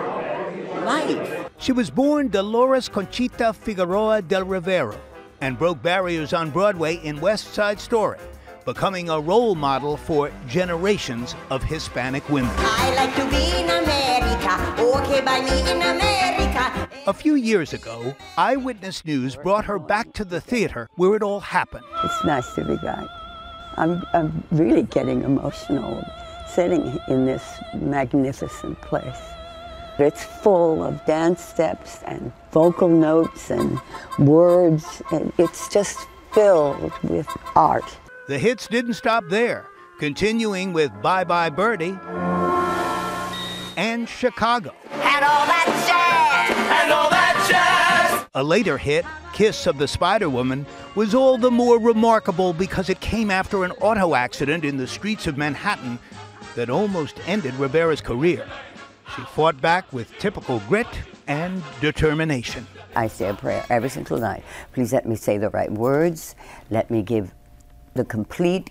life. 0.85 1.49
She 1.57 1.73
was 1.73 1.89
born 1.89 2.29
Dolores 2.29 2.91
Conchita 2.91 3.55
Figueroa 3.55 4.21
del 4.21 4.45
Rivero 4.45 5.01
and 5.41 5.59
broke 5.59 5.83
barriers 5.83 6.35
on 6.35 6.51
Broadway 6.51 6.97
in 6.97 7.21
West 7.21 7.55
Side 7.55 7.81
Story, 7.81 8.19
becoming 8.67 9.09
a 9.09 9.19
role 9.19 9.55
model 9.55 9.97
for 9.97 10.31
generations 10.47 11.35
of 11.49 11.63
Hispanic 11.63 12.29
women. 12.29 12.53
I 12.59 12.95
like 12.97 13.15
to 13.17 13.25
be 13.31 13.63
in 13.63 13.71
America, 13.71 14.75
okay 14.79 15.23
by 15.23 15.41
me 15.41 15.71
in 15.71 15.81
America. 15.81 16.88
A 17.09 17.15
few 17.15 17.37
years 17.37 17.73
ago, 17.73 18.15
Eyewitness 18.37 19.03
News 19.03 19.35
brought 19.35 19.65
her 19.65 19.79
back 19.79 20.13
to 20.13 20.27
the 20.27 20.43
theater 20.43 20.91
where 20.97 21.17
it 21.17 21.23
all 21.23 21.41
happened. 21.41 21.87
It's 22.05 22.23
nice 22.23 22.53
to 22.53 22.65
be 22.65 22.77
back. 22.77 23.09
I'm, 23.79 24.05
I'm 24.13 24.45
really 24.51 24.83
getting 24.83 25.23
emotional 25.23 26.07
sitting 26.47 27.01
in 27.09 27.25
this 27.25 27.43
magnificent 27.73 28.79
place. 28.83 29.23
It's 29.99 30.23
full 30.23 30.85
of 30.85 31.03
dance 31.07 31.43
steps 31.43 32.01
and 32.05 32.31
vocal 32.53 32.91
notes 32.91 33.51
and 33.51 33.81
words, 34.19 35.03
and 35.11 35.33
it's 35.39 35.71
just 35.71 36.07
filled 36.33 36.93
with 37.05 37.27
art. 37.57 37.91
The 38.27 38.39
hits 38.39 38.67
didn't 38.67 38.95
stop 38.95 39.25
there, 39.31 39.65
continuing 39.99 40.75
with 40.75 40.93
Bye 41.01 41.25
Bye 41.25 41.49
Birdie 41.49 41.99
and 43.79 44.07
Chicago. 44.07 44.75
And 44.91 45.25
A 48.35 48.43
later 48.45 48.79
hit, 48.79 49.05
Kiss 49.33 49.67
of 49.67 49.79
the 49.79 49.89
Spider 49.89 50.31
Woman, 50.31 50.65
was 50.95 51.13
all 51.13 51.39
the 51.39 51.51
more 51.51 51.81
remarkable 51.81 52.53
because 52.53 52.89
it 52.89 53.01
came 53.01 53.33
after 53.33 53.65
an 53.65 53.73
auto 53.81 54.15
accident 54.15 54.65
in 54.65 54.77
the 54.77 54.87
streets 54.87 55.27
of 55.27 55.37
Manhattan 55.37 55.99
that 56.55 56.71
almost 56.71 57.19
ended 57.27 57.55
Rivera's 57.55 58.01
career. 58.01 58.47
She 59.17 59.23
fought 59.23 59.61
back 59.61 59.93
with 59.93 60.17
typical 60.19 60.61
grit 60.69 60.87
and 61.27 61.65
determination. 61.81 62.65
I 62.95 63.09
say 63.09 63.29
a 63.29 63.35
prayer 63.35 63.65
every 63.71 63.89
single 63.89 64.19
night. 64.19 64.45
Please 64.73 64.93
let 64.93 65.05
me 65.05 65.17
say 65.17 65.37
the 65.39 65.51
right 65.51 65.73
words. 65.73 66.37
Let 66.71 66.93
me 66.93 67.03
give 67.03 67.35
the 67.95 68.05
complete, 68.05 68.71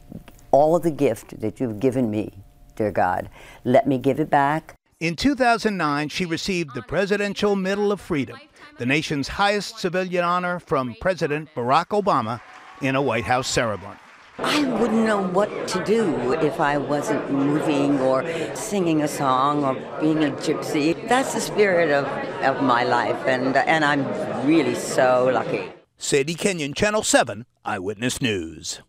all 0.52 0.80
the 0.80 0.92
gift 0.92 1.42
that 1.42 1.60
you've 1.60 1.82
given 1.82 2.10
me, 2.10 2.32
dear 2.78 2.92
God. 2.92 3.30
Let 3.66 3.86
me 3.86 3.98
give 3.98 4.22
it 4.22 4.30
back. 4.30 4.76
In 5.00 5.16
2009, 5.16 6.10
she 6.10 6.26
received 6.26 6.74
the 6.74 6.82
Presidential 6.82 7.56
Medal 7.56 7.92
of 7.92 8.02
Freedom, 8.02 8.40
the 8.80 8.86
nation's 8.88 9.28
highest 9.28 9.78
civilian 9.78 10.24
honor 10.24 10.58
from 10.60 10.96
President 11.00 11.50
Barack 11.54 11.90
Obama, 11.90 12.42
in 12.82 12.96
a 12.96 13.02
White 13.02 13.26
House 13.26 13.48
ceremony. 13.48 14.00
I 14.40 14.64
wouldn't 14.64 15.06
know 15.06 15.22
what 15.22 15.68
to 15.68 15.84
do 15.84 16.34
if 16.42 16.60
I 16.60 16.80
wasn't 16.80 17.30
moving 17.32 18.00
or 18.00 18.26
singing 18.56 19.04
a 19.04 19.08
song 19.08 19.64
or 19.64 19.76
being 20.02 20.24
a 20.24 20.32
gypsy. 20.32 21.08
That's 21.08 21.36
the 21.36 21.42
spirit 21.42 21.92
of, 21.92 22.06
of 22.42 22.64
my 22.64 22.84
life, 22.84 23.24
and, 23.28 23.56
and 23.56 23.86
I'm 23.86 24.04
really 24.48 24.74
so 24.74 25.30
lucky. 25.32 25.72
Sandy 26.00 26.34
Kenyon, 26.34 26.74
Channel 26.74 27.04
7, 27.04 27.46
Eyewitness 27.64 28.20
News. 28.20 28.82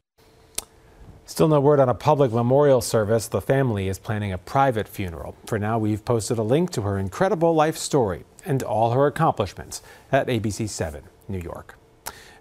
Still 1.28 1.48
no 1.48 1.60
word 1.60 1.78
on 1.78 1.90
a 1.90 1.94
public 1.94 2.32
memorial 2.32 2.80
service. 2.80 3.28
The 3.28 3.42
family 3.42 3.88
is 3.88 3.98
planning 3.98 4.32
a 4.32 4.38
private 4.38 4.88
funeral. 4.88 5.36
For 5.44 5.58
now, 5.58 5.78
we've 5.78 6.02
posted 6.02 6.38
a 6.38 6.42
link 6.42 6.70
to 6.70 6.80
her 6.80 6.98
incredible 6.98 7.54
life 7.54 7.76
story 7.76 8.24
and 8.46 8.62
all 8.62 8.92
her 8.92 9.06
accomplishments 9.06 9.82
at 10.10 10.28
ABC7 10.28 11.02
New 11.28 11.38
York. 11.38 11.78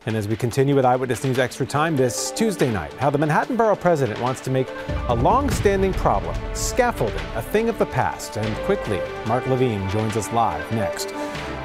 And 0.05 0.15
as 0.15 0.29
we 0.29 0.37
continue 0.37 0.73
with 0.73 0.85
Eyewitness 0.85 1.25
News 1.25 1.37
Extra 1.37 1.65
Time 1.65 1.97
this 1.97 2.31
Tuesday 2.31 2.71
night, 2.71 2.93
how 2.93 3.09
the 3.09 3.17
Manhattan 3.17 3.57
Borough 3.57 3.75
President 3.75 4.21
wants 4.21 4.39
to 4.39 4.49
make 4.49 4.69
a 5.09 5.15
long-standing 5.15 5.91
problem, 5.91 6.33
scaffolding, 6.55 7.19
a 7.35 7.41
thing 7.41 7.67
of 7.67 7.77
the 7.77 7.87
past. 7.87 8.37
And 8.37 8.55
quickly, 8.65 9.01
Mark 9.27 9.45
Levine 9.47 9.89
joins 9.89 10.15
us 10.15 10.31
live 10.31 10.71
next. 10.71 11.13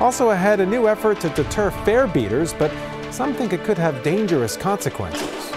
Also 0.00 0.30
ahead, 0.30 0.58
a 0.58 0.66
new 0.66 0.88
effort 0.88 1.20
to 1.20 1.28
deter 1.28 1.70
fare 1.70 2.08
beaters, 2.08 2.52
but 2.52 2.72
some 3.12 3.32
think 3.32 3.52
it 3.52 3.62
could 3.62 3.78
have 3.78 4.02
dangerous 4.02 4.56
consequences. 4.56 5.51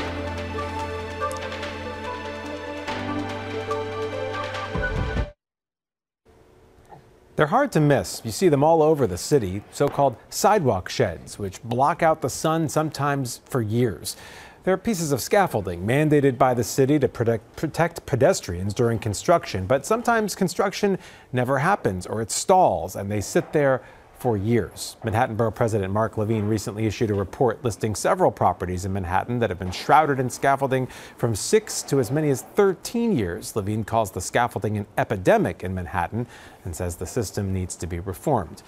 They're 7.36 7.48
hard 7.48 7.72
to 7.74 7.82
miss. 7.82 8.22
You 8.24 8.32
see 8.32 8.48
them 8.48 8.64
all 8.64 8.82
over 8.82 9.08
the 9.08 9.18
city, 9.18 9.62
so 9.72 9.90
called 9.90 10.16
sidewalk 10.30 10.88
sheds, 10.88 11.38
which 11.38 11.62
block 11.64 12.02
out 12.02 12.22
the 12.22 12.30
sun 12.30 12.70
sometimes 12.70 13.42
for 13.46 13.62
years. 13.62 14.16
They're 14.64 14.78
pieces 14.78 15.12
of 15.12 15.22
scaffolding 15.22 15.86
mandated 15.86 16.38
by 16.38 16.54
the 16.54 16.64
city 16.64 16.98
to 16.98 17.08
protect, 17.08 17.56
protect, 17.56 18.06
pedestrians 18.06 18.74
during 18.74 19.00
construction, 19.00 19.68
but 19.68 19.86
sometimes 19.86 20.34
construction 20.34 20.98
never 21.34 21.60
happens 21.60 22.08
or 22.08 22.22
it 22.22 22.32
stalls 22.32 22.96
and 22.96 23.12
they 23.12 23.22
sit 23.22 23.54
there 23.54 23.84
for 24.20 24.38
years. 24.38 24.98
Manhattan 25.04 25.36
Borough 25.36 25.52
President 25.52 25.92
Mark 25.92 26.18
Levine 26.18 26.46
recently 26.46 26.86
issued 26.86 27.12
a 27.12 27.14
report 27.14 27.64
listing 27.64 27.96
several 27.96 28.32
properties 28.32 28.86
in 28.86 28.94
Manhattan 28.94 29.40
that 29.40 29.50
have 29.50 29.60
been 29.60 29.72
shrouded 29.72 30.20
in 30.20 30.30
scaffolding 30.30 30.88
from 31.18 31.36
six 31.36 31.82
to 31.84 32.00
as 32.00 32.12
many 32.12 32.30
as 32.30 32.42
13 32.42 33.16
years. 33.16 33.56
Levine 33.56 33.84
calls 33.84 34.12
the 34.12 34.22
scaffolding 34.22 34.78
an 34.78 34.88
epidemic 34.98 35.64
in 35.64 35.74
Manhattan 35.74 36.28
and 36.64 36.76
says 36.76 36.96
the 36.96 37.06
system 37.06 37.54
needs 37.54 37.76
to 37.76 37.88
be 37.88 38.00
reformed. 38.00 38.64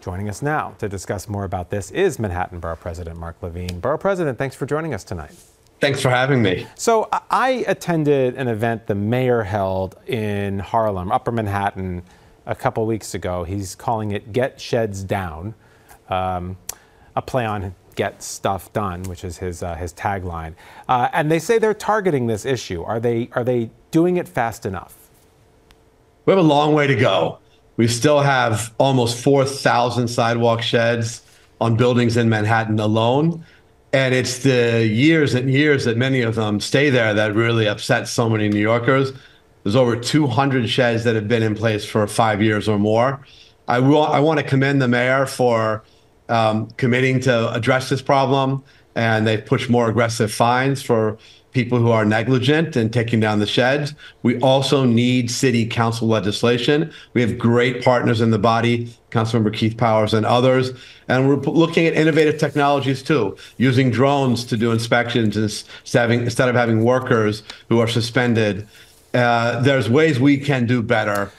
Joining 0.00 0.28
us 0.28 0.42
now 0.42 0.74
to 0.78 0.88
discuss 0.88 1.28
more 1.28 1.44
about 1.44 1.70
this 1.70 1.90
is 1.92 2.18
Manhattan 2.18 2.58
Borough 2.58 2.76
President 2.76 3.18
Mark 3.18 3.36
Levine. 3.40 3.78
Borough 3.80 3.98
President, 3.98 4.36
thanks 4.36 4.56
for 4.56 4.66
joining 4.66 4.94
us 4.94 5.04
tonight. 5.04 5.32
Thanks 5.80 6.00
for 6.00 6.10
having 6.10 6.42
me. 6.42 6.66
So, 6.76 7.08
I 7.28 7.64
attended 7.66 8.36
an 8.36 8.46
event 8.46 8.86
the 8.86 8.94
mayor 8.94 9.42
held 9.42 9.96
in 10.06 10.60
Harlem, 10.60 11.10
Upper 11.10 11.32
Manhattan, 11.32 12.02
a 12.46 12.54
couple 12.54 12.84
weeks 12.86 13.14
ago. 13.14 13.44
He's 13.44 13.74
calling 13.74 14.10
it 14.10 14.32
Get 14.32 14.60
Sheds 14.60 15.04
Down, 15.04 15.54
um, 16.08 16.56
a 17.14 17.22
play 17.22 17.44
on 17.44 17.74
Get 17.94 18.22
Stuff 18.22 18.72
Done, 18.72 19.02
which 19.04 19.24
is 19.24 19.38
his, 19.38 19.62
uh, 19.62 19.74
his 19.74 19.92
tagline. 19.92 20.54
Uh, 20.88 21.08
and 21.12 21.30
they 21.30 21.38
say 21.38 21.58
they're 21.58 21.74
targeting 21.74 22.26
this 22.26 22.44
issue. 22.44 22.82
Are 22.82 23.00
they, 23.00 23.28
are 23.32 23.44
they 23.44 23.70
doing 23.90 24.16
it 24.16 24.28
fast 24.28 24.66
enough? 24.66 24.96
We 26.24 26.32
have 26.32 26.38
a 26.38 26.46
long 26.46 26.74
way 26.74 26.86
to 26.86 26.94
go. 26.94 27.38
We 27.76 27.88
still 27.88 28.20
have 28.20 28.72
almost 28.78 29.22
4,000 29.22 30.08
sidewalk 30.08 30.62
sheds 30.62 31.22
on 31.60 31.76
buildings 31.76 32.16
in 32.16 32.28
Manhattan 32.28 32.78
alone. 32.78 33.44
And 33.92 34.14
it's 34.14 34.38
the 34.38 34.86
years 34.86 35.34
and 35.34 35.50
years 35.50 35.84
that 35.84 35.96
many 35.96 36.22
of 36.22 36.34
them 36.34 36.60
stay 36.60 36.90
there 36.90 37.12
that 37.14 37.34
really 37.34 37.68
upset 37.68 38.08
so 38.08 38.28
many 38.28 38.48
New 38.48 38.60
Yorkers. 38.60 39.12
There's 39.62 39.76
over 39.76 39.96
200 39.96 40.68
sheds 40.68 41.04
that 41.04 41.14
have 41.14 41.28
been 41.28 41.42
in 41.42 41.54
place 41.54 41.84
for 41.84 42.06
five 42.06 42.42
years 42.42 42.68
or 42.68 42.78
more. 42.78 43.24
I, 43.68 43.78
will, 43.78 44.02
I 44.02 44.20
want 44.20 44.40
to 44.40 44.44
commend 44.44 44.82
the 44.82 44.88
mayor 44.88 45.26
for 45.26 45.84
um, 46.28 46.70
committing 46.72 47.20
to 47.20 47.52
address 47.52 47.88
this 47.88 48.02
problem, 48.02 48.64
and 48.94 49.26
they've 49.26 49.44
pushed 49.44 49.70
more 49.70 49.88
aggressive 49.88 50.32
fines 50.32 50.82
for 50.82 51.18
people 51.52 51.78
who 51.78 51.90
are 51.90 52.04
negligent 52.04 52.76
and 52.76 52.92
taking 52.92 53.20
down 53.20 53.38
the 53.38 53.46
sheds. 53.46 53.94
We 54.22 54.38
also 54.40 54.84
need 54.84 55.30
city 55.30 55.66
council 55.66 56.08
legislation. 56.08 56.92
We 57.12 57.20
have 57.20 57.38
great 57.38 57.84
partners 57.84 58.20
in 58.20 58.30
the 58.30 58.38
body, 58.38 58.94
Councilmember 59.10 59.54
Keith 59.54 59.76
Powers 59.76 60.14
and 60.14 60.24
others. 60.24 60.70
And 61.08 61.28
we're 61.28 61.36
looking 61.36 61.86
at 61.86 61.94
innovative 61.94 62.38
technologies 62.38 63.02
too, 63.02 63.36
using 63.58 63.90
drones 63.90 64.44
to 64.46 64.56
do 64.56 64.72
inspections 64.72 65.36
instead 65.36 66.48
of 66.48 66.54
having 66.54 66.84
workers 66.84 67.42
who 67.68 67.78
are 67.80 67.88
suspended. 67.88 68.66
Uh, 69.14 69.60
there's 69.60 69.90
ways 69.90 70.18
we 70.18 70.38
can 70.38 70.66
do 70.66 70.82
better 70.82 71.30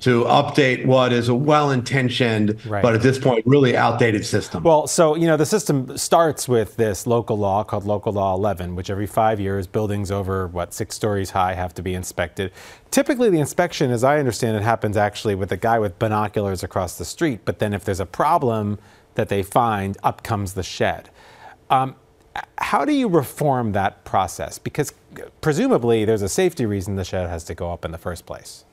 to 0.00 0.24
update 0.24 0.86
what 0.86 1.12
is 1.12 1.28
a 1.28 1.34
well-intentioned, 1.34 2.64
right. 2.66 2.82
but 2.82 2.94
at 2.94 3.02
this 3.02 3.18
point, 3.18 3.46
really 3.46 3.76
outdated 3.76 4.24
system. 4.24 4.62
Well, 4.62 4.86
so 4.86 5.14
you 5.14 5.26
know, 5.26 5.36
the 5.36 5.46
system 5.46 5.96
starts 5.98 6.48
with 6.48 6.76
this 6.76 7.06
local 7.06 7.36
law 7.36 7.62
called 7.64 7.84
Local 7.84 8.12
Law 8.12 8.34
11, 8.34 8.74
which 8.76 8.88
every 8.88 9.06
five 9.06 9.38
years, 9.38 9.66
buildings 9.66 10.10
over 10.10 10.46
what 10.48 10.72
six 10.72 10.96
stories 10.96 11.30
high 11.30 11.52
have 11.52 11.74
to 11.74 11.82
be 11.82 11.94
inspected. 11.94 12.50
Typically, 12.90 13.28
the 13.28 13.40
inspection, 13.40 13.90
as 13.90 14.02
I 14.02 14.18
understand 14.18 14.56
it, 14.56 14.62
happens 14.62 14.96
actually 14.96 15.34
with 15.34 15.52
a 15.52 15.56
guy 15.58 15.78
with 15.78 15.98
binoculars 15.98 16.62
across 16.62 16.96
the 16.96 17.04
street. 17.04 17.40
But 17.44 17.58
then, 17.58 17.74
if 17.74 17.84
there's 17.84 18.00
a 18.00 18.06
problem 18.06 18.78
that 19.16 19.28
they 19.28 19.42
find, 19.42 19.98
up 20.02 20.22
comes 20.22 20.54
the 20.54 20.62
shed. 20.62 21.10
Um, 21.68 21.94
how 22.58 22.84
do 22.84 22.92
you 22.92 23.08
reform 23.08 23.72
that 23.72 24.04
process? 24.04 24.58
Because 24.58 24.92
presumably, 25.40 26.04
there's 26.04 26.22
a 26.22 26.28
safety 26.28 26.66
reason 26.66 26.96
the 26.96 27.04
shed 27.04 27.28
has 27.28 27.44
to 27.44 27.54
go 27.54 27.72
up 27.72 27.84
in 27.84 27.90
the 27.90 27.98
first 27.98 28.26
place. 28.26 28.64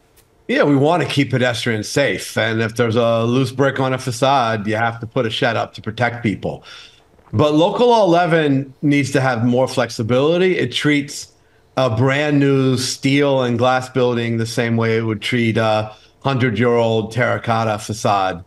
Yeah, 0.48 0.64
we 0.64 0.76
want 0.76 1.04
to 1.04 1.10
keep 1.10 1.32
pedestrians 1.32 1.90
safe. 1.90 2.38
And 2.38 2.62
if 2.62 2.76
there's 2.76 2.96
a 2.96 3.24
loose 3.24 3.52
brick 3.52 3.80
on 3.80 3.94
a 3.94 3.98
facade, 3.98 4.66
you 4.66 4.76
have 4.76 5.00
to 5.02 5.08
put 5.08 5.26
a 5.26 5.30
shed 5.30 5.58
up 5.58 5.74
to 5.74 5.82
protect 5.82 6.24
people. 6.24 6.64
But 7.34 7.54
Local 7.54 7.90
Law 7.90 8.06
11 8.06 8.74
needs 8.82 9.12
to 9.12 9.22
have 9.22 9.44
more 9.44 9.68
flexibility. 9.68 10.58
It 10.58 10.72
treats 10.72 11.34
a 11.76 11.96
brand 11.96 12.40
new 12.40 12.78
steel 12.78 13.44
and 13.44 13.58
glass 13.58 13.90
building 13.90 14.38
the 14.38 14.46
same 14.46 14.78
way 14.78 14.98
it 14.98 15.02
would 15.02 15.22
treat 15.22 15.58
a 15.58 15.94
100 16.22 16.58
year 16.58 16.70
old 16.70 17.12
terracotta 17.12 17.78
facade. 17.80 18.46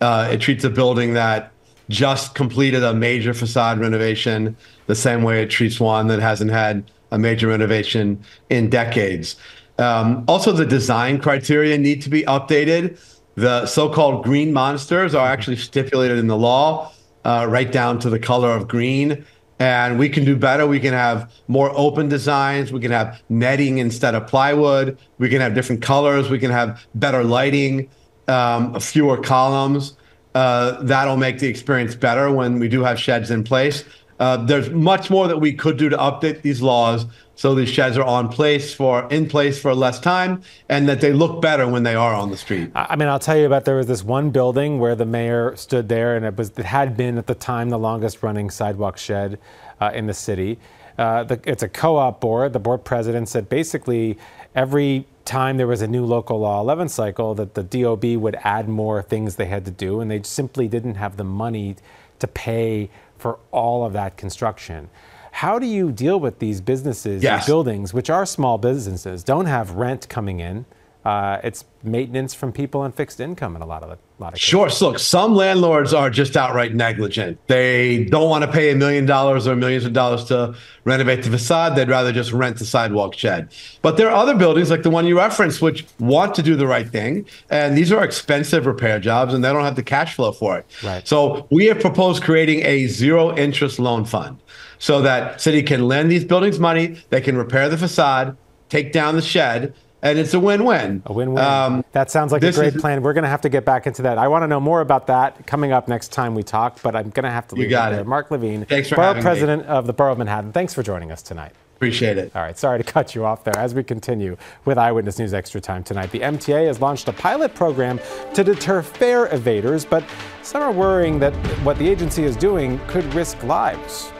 Uh, 0.00 0.28
it 0.32 0.40
treats 0.40 0.64
a 0.64 0.70
building 0.70 1.14
that 1.14 1.52
just 1.88 2.34
completed 2.34 2.82
a 2.82 2.94
major 2.94 3.32
facade 3.32 3.78
renovation 3.78 4.56
the 4.86 4.94
same 4.94 5.22
way 5.22 5.42
it 5.42 5.50
treats 5.50 5.78
one 5.80 6.06
that 6.08 6.20
hasn't 6.20 6.50
had 6.50 6.90
a 7.12 7.18
major 7.18 7.48
renovation 7.48 8.22
in 8.50 8.68
decades. 8.68 9.36
Um, 9.78 10.24
also, 10.26 10.52
the 10.52 10.66
design 10.66 11.18
criteria 11.20 11.76
need 11.78 12.02
to 12.02 12.10
be 12.10 12.22
updated. 12.22 12.98
The 13.34 13.66
so-called 13.66 14.24
green 14.24 14.52
monsters 14.52 15.14
are 15.14 15.26
actually 15.26 15.56
stipulated 15.56 16.18
in 16.18 16.26
the 16.26 16.36
law, 16.36 16.92
uh, 17.24 17.46
right 17.48 17.70
down 17.70 17.98
to 18.00 18.10
the 18.10 18.18
color 18.18 18.50
of 18.50 18.66
green. 18.66 19.24
And 19.58 19.98
we 19.98 20.08
can 20.08 20.24
do 20.24 20.36
better. 20.36 20.66
We 20.66 20.80
can 20.80 20.92
have 20.92 21.32
more 21.48 21.70
open 21.74 22.08
designs. 22.08 22.72
We 22.72 22.80
can 22.80 22.90
have 22.90 23.22
netting 23.28 23.78
instead 23.78 24.14
of 24.14 24.26
plywood. 24.26 24.98
We 25.18 25.28
can 25.28 25.40
have 25.40 25.54
different 25.54 25.82
colors. 25.82 26.28
We 26.28 26.38
can 26.38 26.50
have 26.50 26.86
better 26.94 27.24
lighting, 27.24 27.88
um, 28.28 28.78
fewer 28.80 29.16
columns. 29.16 29.96
Uh, 30.36 30.82
that'll 30.82 31.16
make 31.16 31.38
the 31.38 31.46
experience 31.46 31.94
better 31.94 32.30
when 32.30 32.58
we 32.58 32.68
do 32.68 32.82
have 32.82 33.00
sheds 33.00 33.30
in 33.30 33.42
place. 33.42 33.84
Uh, 34.20 34.36
there's 34.36 34.68
much 34.68 35.08
more 35.08 35.26
that 35.26 35.38
we 35.38 35.50
could 35.50 35.78
do 35.78 35.88
to 35.88 35.96
update 35.96 36.42
these 36.42 36.60
laws 36.60 37.06
so 37.36 37.54
these 37.54 37.70
sheds 37.70 37.96
are 37.96 38.04
on 38.04 38.28
place 38.28 38.74
for 38.74 39.08
in 39.10 39.26
place 39.26 39.58
for 39.58 39.74
less 39.74 39.98
time 39.98 40.42
and 40.68 40.86
that 40.90 41.00
they 41.00 41.14
look 41.14 41.40
better 41.40 41.66
when 41.66 41.84
they 41.84 41.94
are 41.94 42.12
on 42.12 42.30
the 42.30 42.36
street. 42.36 42.70
I 42.74 42.96
mean, 42.96 43.08
I'll 43.08 43.18
tell 43.18 43.38
you 43.38 43.46
about 43.46 43.64
there 43.64 43.76
was 43.76 43.86
this 43.86 44.04
one 44.04 44.28
building 44.28 44.78
where 44.78 44.94
the 44.94 45.06
mayor 45.06 45.56
stood 45.56 45.88
there 45.88 46.16
and 46.16 46.26
it 46.26 46.36
was 46.36 46.50
it 46.50 46.66
had 46.66 46.98
been 46.98 47.16
at 47.16 47.26
the 47.26 47.34
time 47.34 47.70
the 47.70 47.78
longest 47.78 48.22
running 48.22 48.50
sidewalk 48.50 48.98
shed 48.98 49.38
uh, 49.80 49.90
in 49.94 50.06
the 50.06 50.14
city. 50.14 50.58
Uh, 50.98 51.24
the, 51.24 51.40
it's 51.44 51.62
a 51.62 51.68
co-op 51.68 52.20
board. 52.20 52.52
The 52.52 52.58
board 52.58 52.84
president 52.84 53.30
said 53.30 53.48
basically 53.48 54.18
every 54.54 55.06
time 55.26 55.56
there 55.56 55.66
was 55.66 55.82
a 55.82 55.86
new 55.88 56.04
local 56.04 56.40
law 56.40 56.60
11 56.60 56.88
cycle 56.88 57.34
that 57.34 57.54
the 57.54 57.62
DOB 57.62 58.04
would 58.20 58.36
add 58.42 58.68
more 58.68 59.02
things 59.02 59.36
they 59.36 59.46
had 59.46 59.64
to 59.64 59.70
do 59.70 60.00
and 60.00 60.10
they 60.10 60.22
simply 60.22 60.68
didn't 60.68 60.94
have 60.94 61.16
the 61.16 61.24
money 61.24 61.76
to 62.18 62.26
pay 62.26 62.88
for 63.18 63.38
all 63.50 63.84
of 63.84 63.92
that 63.92 64.16
construction. 64.16 64.88
How 65.32 65.58
do 65.58 65.66
you 65.66 65.92
deal 65.92 66.18
with 66.18 66.38
these 66.38 66.62
businesses 66.62 67.22
yes. 67.22 67.42
and 67.42 67.46
buildings, 67.46 67.92
which 67.92 68.08
are 68.08 68.24
small 68.24 68.56
businesses, 68.56 69.22
don't 69.22 69.46
have 69.46 69.72
rent 69.72 70.08
coming 70.08 70.40
in? 70.40 70.64
Uh, 71.06 71.40
it's 71.44 71.64
maintenance 71.84 72.34
from 72.34 72.50
people 72.50 72.80
on 72.80 72.90
fixed 72.90 73.20
income 73.20 73.54
in 73.54 73.62
a 73.62 73.64
lot 73.64 73.80
of 73.84 73.90
the 73.90 73.98
lot 74.18 74.32
of 74.32 74.40
sure. 74.40 74.68
So 74.68 74.88
look, 74.88 74.98
some 74.98 75.36
landlords 75.36 75.94
are 75.94 76.10
just 76.10 76.36
outright 76.36 76.74
negligent. 76.74 77.38
They 77.46 78.06
don't 78.06 78.28
want 78.28 78.42
to 78.44 78.50
pay 78.50 78.72
a 78.72 78.74
million 78.74 79.06
dollars 79.06 79.46
or 79.46 79.54
millions 79.54 79.84
of 79.84 79.92
dollars 79.92 80.24
to 80.24 80.56
renovate 80.82 81.22
the 81.22 81.30
facade. 81.30 81.76
They'd 81.76 81.88
rather 81.88 82.10
just 82.10 82.32
rent 82.32 82.58
the 82.58 82.64
sidewalk 82.64 83.14
shed. 83.14 83.54
But 83.82 83.98
there 83.98 84.10
are 84.10 84.16
other 84.16 84.34
buildings 84.34 84.68
like 84.68 84.82
the 84.82 84.90
one 84.90 85.06
you 85.06 85.16
referenced, 85.16 85.62
which 85.62 85.86
want 86.00 86.34
to 86.34 86.42
do 86.42 86.56
the 86.56 86.66
right 86.66 86.88
thing, 86.90 87.24
and 87.50 87.78
these 87.78 87.92
are 87.92 88.02
expensive 88.02 88.66
repair 88.66 88.98
jobs, 88.98 89.32
and 89.32 89.44
they 89.44 89.52
don't 89.52 89.62
have 89.62 89.76
the 89.76 89.84
cash 89.84 90.16
flow 90.16 90.32
for 90.32 90.58
it. 90.58 90.66
Right. 90.82 91.06
So 91.06 91.46
we 91.50 91.66
have 91.66 91.78
proposed 91.78 92.24
creating 92.24 92.64
a 92.64 92.88
zero 92.88 93.32
interest 93.36 93.78
loan 93.78 94.06
fund 94.06 94.40
so 94.80 95.02
that 95.02 95.40
city 95.40 95.62
can 95.62 95.86
lend 95.86 96.10
these 96.10 96.24
buildings 96.24 96.58
money, 96.58 97.00
they 97.10 97.20
can 97.20 97.36
repair 97.36 97.68
the 97.68 97.78
facade, 97.78 98.36
take 98.70 98.92
down 98.92 99.14
the 99.14 99.22
shed, 99.22 99.72
and 100.02 100.18
it's 100.18 100.34
a 100.34 100.40
win-win. 100.40 101.02
A 101.06 101.12
win-win. 101.12 101.42
Um, 101.42 101.84
that 101.92 102.10
sounds 102.10 102.32
like 102.32 102.42
a 102.42 102.52
great 102.52 102.74
is, 102.74 102.80
plan. 102.80 103.02
We're 103.02 103.12
going 103.12 103.24
to 103.24 103.30
have 103.30 103.40
to 103.42 103.48
get 103.48 103.64
back 103.64 103.86
into 103.86 104.02
that. 104.02 104.18
I 104.18 104.28
want 104.28 104.42
to 104.42 104.46
know 104.46 104.60
more 104.60 104.80
about 104.80 105.06
that 105.08 105.46
coming 105.46 105.72
up 105.72 105.88
next 105.88 106.12
time 106.12 106.34
we 106.34 106.42
talk, 106.42 106.82
but 106.82 106.94
I'm 106.94 107.10
going 107.10 107.24
to 107.24 107.30
have 107.30 107.48
to 107.48 107.54
leave 107.54 107.64
you 107.64 107.70
got 107.70 107.92
it 107.92 107.96
there. 107.96 108.04
Mark 108.04 108.30
Levine, 108.30 108.64
Thanks 108.64 108.88
for 108.88 108.96
Borough 108.96 109.20
President 109.20 109.62
me. 109.62 109.68
of 109.68 109.86
the 109.86 109.92
Borough 109.92 110.12
of 110.12 110.18
Manhattan. 110.18 110.52
Thanks 110.52 110.74
for 110.74 110.82
joining 110.82 111.10
us 111.10 111.22
tonight. 111.22 111.52
Appreciate 111.76 112.16
it. 112.16 112.34
All 112.34 112.40
right, 112.40 112.56
sorry 112.56 112.82
to 112.82 112.84
cut 112.84 113.14
you 113.14 113.26
off 113.26 113.44
there. 113.44 113.56
As 113.58 113.74
we 113.74 113.84
continue 113.84 114.38
with 114.64 114.78
Eyewitness 114.78 115.18
News 115.18 115.34
Extra 115.34 115.60
Time 115.60 115.84
tonight, 115.84 116.10
the 116.10 116.20
MTA 116.20 116.66
has 116.68 116.80
launched 116.80 117.06
a 117.08 117.12
pilot 117.12 117.54
program 117.54 118.00
to 118.32 118.42
deter 118.42 118.80
fare 118.80 119.26
evaders, 119.26 119.88
but 119.88 120.02
some 120.42 120.62
are 120.62 120.72
worrying 120.72 121.18
that 121.18 121.34
what 121.64 121.76
the 121.78 121.86
agency 121.86 122.24
is 122.24 122.34
doing 122.34 122.80
could 122.86 123.04
risk 123.12 123.42
lives. 123.42 124.10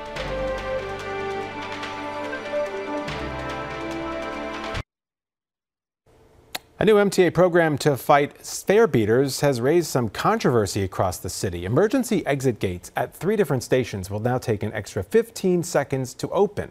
A 6.78 6.84
new 6.84 6.96
MTA 6.96 7.32
program 7.32 7.78
to 7.78 7.96
fight 7.96 8.36
fare 8.44 8.86
beaters 8.86 9.40
has 9.40 9.62
raised 9.62 9.86
some 9.86 10.10
controversy 10.10 10.82
across 10.82 11.16
the 11.16 11.30
city. 11.30 11.64
Emergency 11.64 12.24
exit 12.26 12.58
gates 12.58 12.92
at 12.94 13.16
three 13.16 13.34
different 13.34 13.62
stations 13.62 14.10
will 14.10 14.20
now 14.20 14.36
take 14.36 14.62
an 14.62 14.74
extra 14.74 15.02
15 15.02 15.62
seconds 15.62 16.12
to 16.12 16.28
open. 16.28 16.70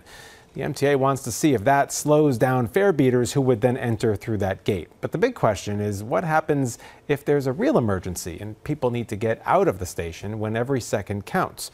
The 0.53 0.61
MTA 0.61 0.97
wants 0.97 1.23
to 1.23 1.31
see 1.31 1.55
if 1.55 1.63
that 1.63 1.91
slows 1.91 2.37
down 2.37 2.67
fare 2.67 2.93
beaters 2.93 3.33
who 3.33 3.41
would 3.41 3.61
then 3.61 3.77
enter 3.77 4.15
through 4.15 4.37
that 4.37 4.63
gate. 4.63 4.89
But 5.01 5.11
the 5.11 5.17
big 5.17 5.33
question 5.33 5.81
is 5.81 6.03
what 6.03 6.23
happens 6.23 6.77
if 7.07 7.25
there's 7.25 7.47
a 7.47 7.51
real 7.51 7.75
emergency 7.75 8.37
and 8.39 8.63
people 8.63 8.91
need 8.91 9.07
to 9.07 9.15
get 9.15 9.41
out 9.43 9.67
of 9.67 9.79
the 9.79 9.87
station 9.87 10.37
when 10.37 10.55
every 10.55 10.81
second 10.81 11.25
counts? 11.25 11.71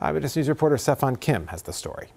Eyewitness 0.00 0.36
News 0.36 0.48
reporter 0.48 0.78
Stefan 0.78 1.16
Kim 1.16 1.48
has 1.48 1.62
the 1.62 1.72
story. 1.72 2.10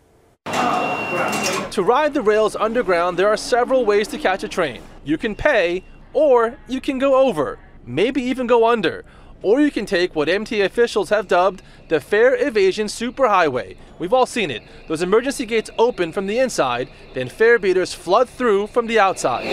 To 1.72 1.84
ride 1.84 2.14
the 2.14 2.22
rails 2.22 2.56
underground, 2.56 3.18
there 3.18 3.28
are 3.28 3.38
several 3.38 3.86
ways 3.86 4.08
to 4.10 4.18
catch 4.18 4.44
a 4.44 4.48
train. 4.48 4.82
You 5.04 5.18
can 5.18 5.36
pay, 5.36 5.84
or 6.14 6.58
you 6.68 6.80
can 6.80 7.00
go 7.00 7.16
over, 7.28 7.60
maybe 7.86 8.22
even 8.22 8.48
go 8.48 8.68
under. 8.68 9.04
Or 9.42 9.60
you 9.62 9.70
can 9.70 9.86
take 9.86 10.16
what 10.16 10.28
MTA 10.28 10.66
officials 10.66 11.10
have 11.10 11.28
dubbed 11.28 11.62
the 11.88 12.00
fare 12.00 12.36
evasion 12.36 12.88
superhighway. 12.88 13.78
We've 14.00 14.14
all 14.14 14.26
seen 14.26 14.50
it. 14.50 14.64
Those 14.88 15.02
emergency 15.02 15.46
gates 15.46 15.70
open 15.78 16.12
from 16.12 16.28
the 16.28 16.40
inside, 16.40 16.90
then 17.14 17.30
fare 17.30 17.60
beaters 17.60 17.94
flood 17.94 18.30
through 18.30 18.68
from 18.68 18.88
the 18.88 19.00
outside. 19.00 19.46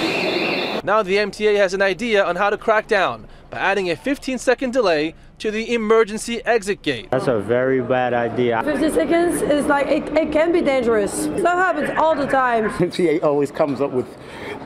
Now 0.84 1.02
the 1.02 1.16
MTA 1.16 1.56
has 1.56 1.74
an 1.74 1.82
idea 1.82 2.24
on 2.24 2.36
how 2.36 2.50
to 2.50 2.56
crack 2.56 2.88
down 2.88 3.28
by 3.50 3.58
adding 3.58 3.90
a 3.90 3.96
15 3.96 4.38
second 4.38 4.72
delay 4.72 5.14
to 5.42 5.50
the 5.50 5.74
emergency 5.74 6.40
exit 6.44 6.82
gate. 6.82 7.10
That's 7.10 7.26
a 7.26 7.40
very 7.40 7.82
bad 7.82 8.14
idea. 8.14 8.62
50 8.62 8.90
seconds 8.90 9.42
is 9.42 9.66
like, 9.66 9.88
it, 9.88 10.04
it 10.16 10.30
can 10.30 10.52
be 10.52 10.60
dangerous. 10.60 11.26
That 11.26 11.56
happens 11.56 11.90
all 11.98 12.14
the 12.14 12.26
time. 12.28 12.70
MTA 12.78 13.24
always 13.24 13.50
comes 13.50 13.80
up 13.80 13.90
with 13.90 14.06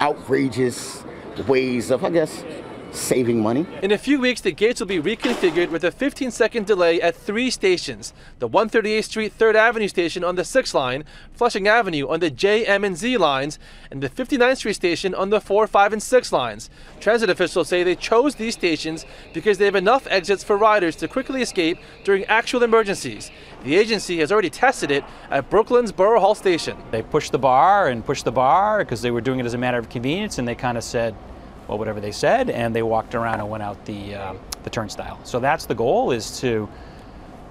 outrageous 0.03 1.03
ways 1.49 1.91
of, 1.91 2.05
I 2.05 2.11
guess, 2.11 2.45
saving 2.97 3.41
money. 3.41 3.67
In 3.83 3.93
a 3.93 3.99
few 3.99 4.21
weeks, 4.21 4.41
the 4.41 4.53
gates 4.53 4.81
will 4.81 4.87
be 4.87 5.01
reconfigured 5.01 5.71
with 5.71 5.85
a 5.85 5.91
15 5.91 6.31
second 6.31 6.67
delay 6.67 7.01
at 7.01 7.15
three 7.15 7.51
stations 7.51 8.13
the 8.39 8.49
138th 8.49 9.05
Street 9.05 9.39
3rd 9.39 9.55
Avenue 9.55 9.89
station 9.89 10.25
on 10.25 10.37
the 10.37 10.43
6th 10.43 10.75
line, 10.75 11.05
Flushing 11.33 11.69
Avenue 11.69 12.09
on 12.09 12.21
the 12.21 12.31
J, 12.31 12.67
M, 12.67 12.85
and 12.85 12.97
Z 12.97 13.17
lines, 13.17 13.59
and 13.91 14.03
the 14.03 14.09
59th 14.09 14.57
Street 14.57 14.75
station 14.75 15.15
on 15.15 15.31
the 15.31 15.41
4, 15.41 15.67
5, 15.67 15.93
and 15.93 16.03
6 16.03 16.33
lines. 16.33 16.71
Transit 17.01 17.31
officials 17.31 17.69
say 17.69 17.83
they 17.83 17.95
chose 17.95 18.35
these 18.35 18.55
stations 18.55 19.05
because 19.33 19.59
they 19.59 19.65
have 19.67 19.75
enough 19.75 20.07
exits 20.09 20.43
for 20.43 20.57
riders 20.57 20.97
to 20.97 21.09
quickly 21.09 21.43
escape 21.43 21.79
during 22.05 22.25
actual 22.25 22.63
emergencies. 22.63 23.31
The 23.65 23.77
agency 23.77 24.19
has 24.19 24.33
already 24.33 24.51
tested 24.51 24.91
it 24.91 25.05
at 25.31 25.51
Brooklyn's 25.51 25.93
Borough 25.93 26.21
Hall 26.21 26.35
station. 26.35 26.77
They 26.91 27.03
pushed 27.03 27.33
the 27.33 27.39
bar 27.39 27.89
and 27.89 28.05
pushed 28.05 28.25
the 28.25 28.33
bar 28.33 28.79
because 28.79 29.03
they 29.03 29.11
were 29.11 29.21
doing 29.21 29.41
it 29.41 29.47
as 29.47 29.55
a 29.55 29.59
matter 29.59 29.79
of 29.79 29.89
convenience, 29.89 30.39
and 30.39 30.47
they 30.47 30.55
kind 30.55 30.79
of 30.79 30.85
said, 30.85 31.15
well, 31.69 31.79
whatever 31.79 32.01
they 32.01 32.13
said, 32.13 32.51
and 32.51 32.75
they 32.75 32.83
walked 32.83 33.15
around 33.15 33.41
and 33.41 33.51
went 33.51 33.63
out 33.63 33.85
the, 33.85 34.15
uh, 34.15 34.35
the 34.63 34.71
turnstile. 34.71 35.19
So 35.25 35.41
that's 35.41 35.67
the 35.67 35.75
goal 35.75 36.13
is 36.13 36.41
to 36.41 36.69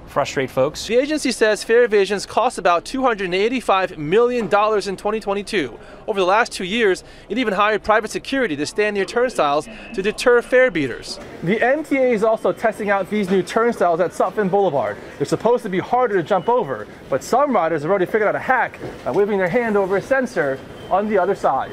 frustrate 0.08 0.50
folks. 0.50 0.88
The 0.88 0.96
agency 0.96 1.32
says 1.32 1.64
fare 1.64 1.84
evasions 1.84 2.26
cost 2.26 2.58
about 2.58 2.86
$285 2.86 3.98
million 3.98 4.46
in 4.46 4.50
2022. 4.50 5.80
Over 6.08 6.20
the 6.20 6.26
last 6.26 6.52
two 6.52 6.64
years, 6.64 7.04
it 7.28 7.38
even 7.38 7.54
hired 7.54 7.84
private 7.84 8.12
security 8.12 8.56
to 8.56 8.66
stand 8.66 8.96
near 8.96 9.06
turnstiles 9.06 9.68
to 9.94 10.02
deter 10.02 10.42
fare 10.42 10.72
beaters. 10.72 11.20
The 11.44 11.58
MTA 11.58 12.14
is 12.14 12.24
also 12.24 12.54
testing 12.54 12.90
out 12.90 13.10
these 13.10 13.30
new 13.30 13.44
turnstiles 13.44 14.00
at 14.00 14.12
Sutphin 14.12 14.50
Boulevard. 14.50 14.98
They're 15.18 15.26
supposed 15.26 15.64
to 15.64 15.70
be 15.70 15.80
harder 15.80 16.16
to 16.16 16.24
jump 16.24 16.48
over, 16.50 16.88
but 17.10 17.24
some 17.24 17.54
riders 17.54 17.82
have 17.82 17.90
already 17.90 18.06
figured 18.06 18.30
out 18.30 18.36
a 18.36 18.40
hack 18.40 18.80
by 19.04 19.12
waving 19.12 19.38
their 19.38 19.50
hand 19.50 19.76
over 19.76 19.98
a 19.98 20.02
sensor 20.02 20.60
on 20.90 21.10
the 21.10 21.18
other 21.18 21.36
side. 21.36 21.72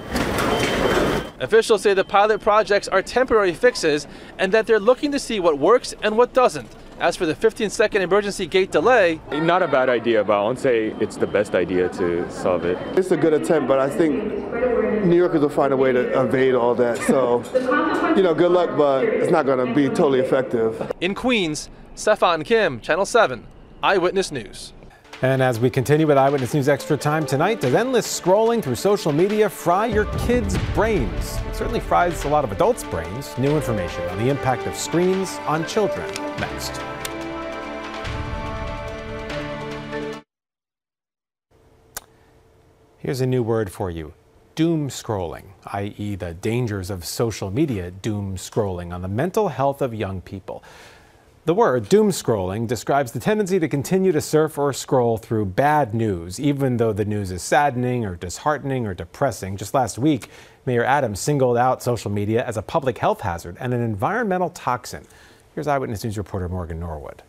Officials 1.43 1.83
say 1.83 1.93
the 1.93 2.05
pilot 2.05 2.41
projects 2.41 2.87
are 2.87 3.03
temporary 3.03 3.53
fixes 3.53 4.07
and 4.39 4.53
that 4.53 4.65
they're 4.65 4.79
looking 4.79 5.11
to 5.11 5.19
see 5.19 5.41
what 5.41 5.59
works 5.59 5.93
and 6.01 6.17
what 6.17 6.33
doesn't. 6.33 6.69
As 7.01 7.17
for 7.17 7.27
the 7.27 7.35
15 7.35 7.69
second 7.69 8.01
emergency 8.01 8.47
gate 8.47 8.71
delay, 8.71 9.21
not 9.33 9.61
a 9.61 9.67
bad 9.67 9.89
idea, 9.89 10.23
but 10.23 10.39
I 10.39 10.43
won't 10.45 10.61
say 10.61 10.95
it's 11.01 11.17
the 11.17 11.27
best 11.27 11.57
idea 11.57 11.89
to 11.89 12.31
solve 12.31 12.65
it. 12.65 12.79
It's 12.97 13.11
a 13.11 13.17
good 13.17 13.33
attempt, 13.33 13.67
but 13.67 13.81
I 13.81 13.91
think 13.91 14.23
New 15.05 15.17
Yorkers 15.17 15.41
will 15.41 15.49
find 15.49 15.73
a 15.73 15.77
way 15.77 15.91
to 15.91 16.21
evade 16.21 16.55
all 16.55 16.77
that. 16.77 16.97
So, 16.99 17.43
you 18.17 18.23
know, 18.23 18.35
good 18.35 18.53
luck, 18.53 18.77
but 18.79 19.05
it's 19.05 19.33
not 19.33 19.45
going 19.45 19.67
to 19.67 19.75
be 19.75 19.89
totally 19.89 20.21
effective. 20.21 20.93
In 21.01 21.13
Queens, 21.13 21.71
Stefan 21.97 22.45
Kim, 22.45 22.81
Channel 22.81 23.05
7, 23.05 23.49
Eyewitness 23.83 24.31
News. 24.31 24.75
And 25.23 25.41
as 25.41 25.61
we 25.61 25.71
continue 25.71 26.09
with 26.09 26.19
Eyewitness 26.19 26.53
News 26.53 26.69
Extra 26.69 26.97
Time 26.97 27.25
tonight, 27.25 27.61
does 27.61 27.75
endless 27.75 28.09
scrolling 28.21 28.61
through 28.61 28.75
social 28.75 29.13
media 29.13 29.49
fry 29.49 29.87
your 29.87 30.07
kids' 30.27 30.59
brains? 30.75 31.37
It 31.47 31.55
certainly 31.55 31.79
fries 31.79 32.25
a 32.25 32.29
lot 32.29 32.43
of 32.43 32.51
adults' 32.51 32.83
brains. 32.83 33.39
New 33.39 33.55
information 33.55 34.03
on 34.09 34.19
the 34.19 34.29
impact 34.29 34.67
of 34.67 34.75
screens 34.75 35.39
on 35.47 35.65
children 35.65 36.13
next. 36.41 36.73
Here's 42.99 43.21
a 43.21 43.27
new 43.27 43.45
word 43.45 43.71
for 43.71 43.93
you 43.93 44.15
doom 44.57 44.89
scrolling, 44.89 45.45
i.e., 45.67 46.17
the 46.17 46.35
dangers 46.35 46.91
of 46.91 47.05
social 47.05 47.51
media 47.53 47.93
doom 47.93 48.37
scrolling 48.37 48.93
on 48.93 49.03
the 49.03 49.09
mental 49.09 49.49
health 49.49 49.81
of 49.81 49.95
young 49.95 50.21
people. 50.21 50.65
The 51.45 51.55
word 51.55 51.89
doom 51.89 52.11
scrolling 52.11 52.69
describes 52.69 53.11
the 53.11 53.19
tendency 53.19 53.59
to 53.59 53.67
continue 53.67 54.13
to 54.13 54.21
surf 54.21 54.59
or 54.59 54.73
scroll 54.73 55.19
through 55.19 55.47
bad 55.47 55.93
news, 55.93 56.39
even 56.39 56.77
though 56.77 56.93
the 56.93 57.05
news 57.05 57.33
is 57.33 57.43
saddening 57.43 58.05
or 58.05 58.15
disheartening 58.15 58.87
or 58.87 58.95
depressing. 58.95 59.57
Just 59.57 59.75
last 59.75 59.99
week, 59.99 60.29
Mayor 60.67 60.85
Adams 60.85 61.19
singled 61.19 61.57
out 61.57 61.83
social 61.83 62.13
media 62.13 62.47
as 62.47 62.57
a 62.57 62.63
public 62.63 62.99
health 62.99 63.23
hazard 63.23 63.57
and 63.59 63.75
an 63.75 63.81
environmental 63.81 64.51
toxin. 64.51 65.05
Here's 65.57 65.67
Eyewitness 65.67 66.05
News 66.05 66.17
reporter 66.17 66.49
Morgan 66.49 66.79
Norwood. 66.79 67.25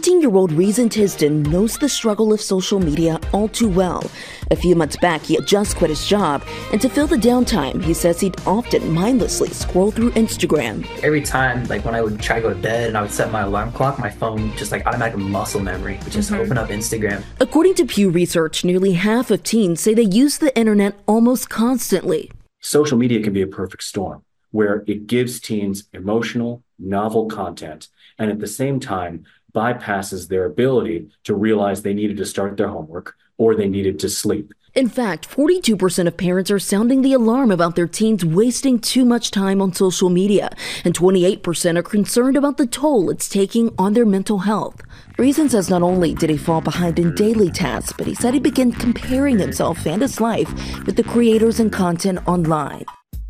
18 0.00 0.22
year 0.22 0.34
old 0.34 0.50
Reason 0.52 0.88
Tisden 0.88 1.46
knows 1.48 1.76
the 1.76 1.86
struggle 1.86 2.32
of 2.32 2.40
social 2.40 2.80
media 2.80 3.20
all 3.34 3.48
too 3.48 3.68
well. 3.68 4.02
A 4.50 4.56
few 4.56 4.74
months 4.74 4.96
back, 4.96 5.20
he 5.20 5.34
had 5.34 5.46
just 5.46 5.76
quit 5.76 5.90
his 5.90 6.06
job, 6.06 6.42
and 6.72 6.80
to 6.80 6.88
fill 6.88 7.06
the 7.06 7.16
downtime, 7.16 7.84
he 7.84 7.92
says 7.92 8.18
he'd 8.18 8.40
often 8.46 8.90
mindlessly 8.92 9.50
scroll 9.50 9.90
through 9.90 10.12
Instagram. 10.12 10.86
Every 11.02 11.20
time, 11.20 11.64
like 11.66 11.84
when 11.84 11.94
I 11.94 12.00
would 12.00 12.18
try 12.18 12.36
to 12.36 12.40
go 12.40 12.48
to 12.48 12.54
bed 12.58 12.88
and 12.88 12.96
I 12.96 13.02
would 13.02 13.10
set 13.10 13.30
my 13.30 13.42
alarm 13.42 13.72
clock, 13.72 13.98
my 13.98 14.08
phone 14.08 14.56
just 14.56 14.72
like 14.72 14.86
automatic 14.86 15.18
muscle 15.18 15.60
memory 15.60 15.98
would 16.02 16.12
just 16.14 16.30
Mhm. 16.30 16.38
open 16.46 16.56
up 16.56 16.70
Instagram. 16.70 17.22
According 17.38 17.74
to 17.74 17.84
Pew 17.84 18.08
Research, 18.08 18.64
nearly 18.64 18.92
half 18.92 19.30
of 19.30 19.42
teens 19.42 19.82
say 19.82 19.92
they 19.92 20.04
use 20.04 20.38
the 20.38 20.56
internet 20.56 20.94
almost 21.06 21.50
constantly. 21.50 22.30
Social 22.62 22.96
media 22.96 23.22
can 23.22 23.34
be 23.34 23.42
a 23.42 23.46
perfect 23.46 23.82
storm 23.82 24.22
where 24.50 24.82
it 24.86 25.06
gives 25.06 25.38
teens 25.40 25.84
emotional, 25.92 26.62
novel 26.78 27.26
content 27.26 27.88
and 28.18 28.30
at 28.30 28.38
the 28.40 28.46
same 28.46 28.80
time 28.80 29.24
bypasses 29.52 30.28
their 30.28 30.44
ability 30.44 31.08
to 31.24 31.34
realize 31.34 31.82
they 31.82 31.94
needed 31.94 32.16
to 32.18 32.26
start 32.26 32.56
their 32.56 32.68
homework 32.68 33.16
or 33.38 33.54
they 33.54 33.68
needed 33.68 33.98
to 33.98 34.08
sleep. 34.08 34.52
In 34.72 34.88
fact, 34.88 35.28
42% 35.28 36.06
of 36.06 36.16
parents 36.16 36.48
are 36.50 36.60
sounding 36.60 37.02
the 37.02 37.12
alarm 37.12 37.50
about 37.50 37.74
their 37.74 37.88
teens 37.88 38.24
wasting 38.24 38.78
too 38.78 39.04
much 39.04 39.32
time 39.32 39.60
on 39.60 39.72
social 39.72 40.10
media, 40.10 40.48
and 40.84 40.96
28% 40.96 41.76
are 41.76 41.82
concerned 41.82 42.36
about 42.36 42.56
the 42.56 42.66
toll 42.66 43.10
it's 43.10 43.28
taking 43.28 43.74
on 43.78 43.94
their 43.94 44.06
mental 44.06 44.38
health. 44.38 44.80
Reason 45.18 45.48
says 45.48 45.70
not 45.70 45.82
only 45.82 46.14
did 46.14 46.30
he 46.30 46.36
fall 46.36 46.60
behind 46.60 47.00
in 47.00 47.16
daily 47.16 47.50
tasks, 47.50 47.92
but 47.98 48.06
he 48.06 48.14
said 48.14 48.32
he 48.32 48.40
began 48.40 48.70
comparing 48.70 49.40
himself 49.40 49.86
and 49.86 50.02
his 50.02 50.20
life 50.20 50.48
with 50.86 50.94
the 50.94 51.02
creators 51.02 51.58
and 51.58 51.72
content 51.72 52.20
online. 52.28 52.84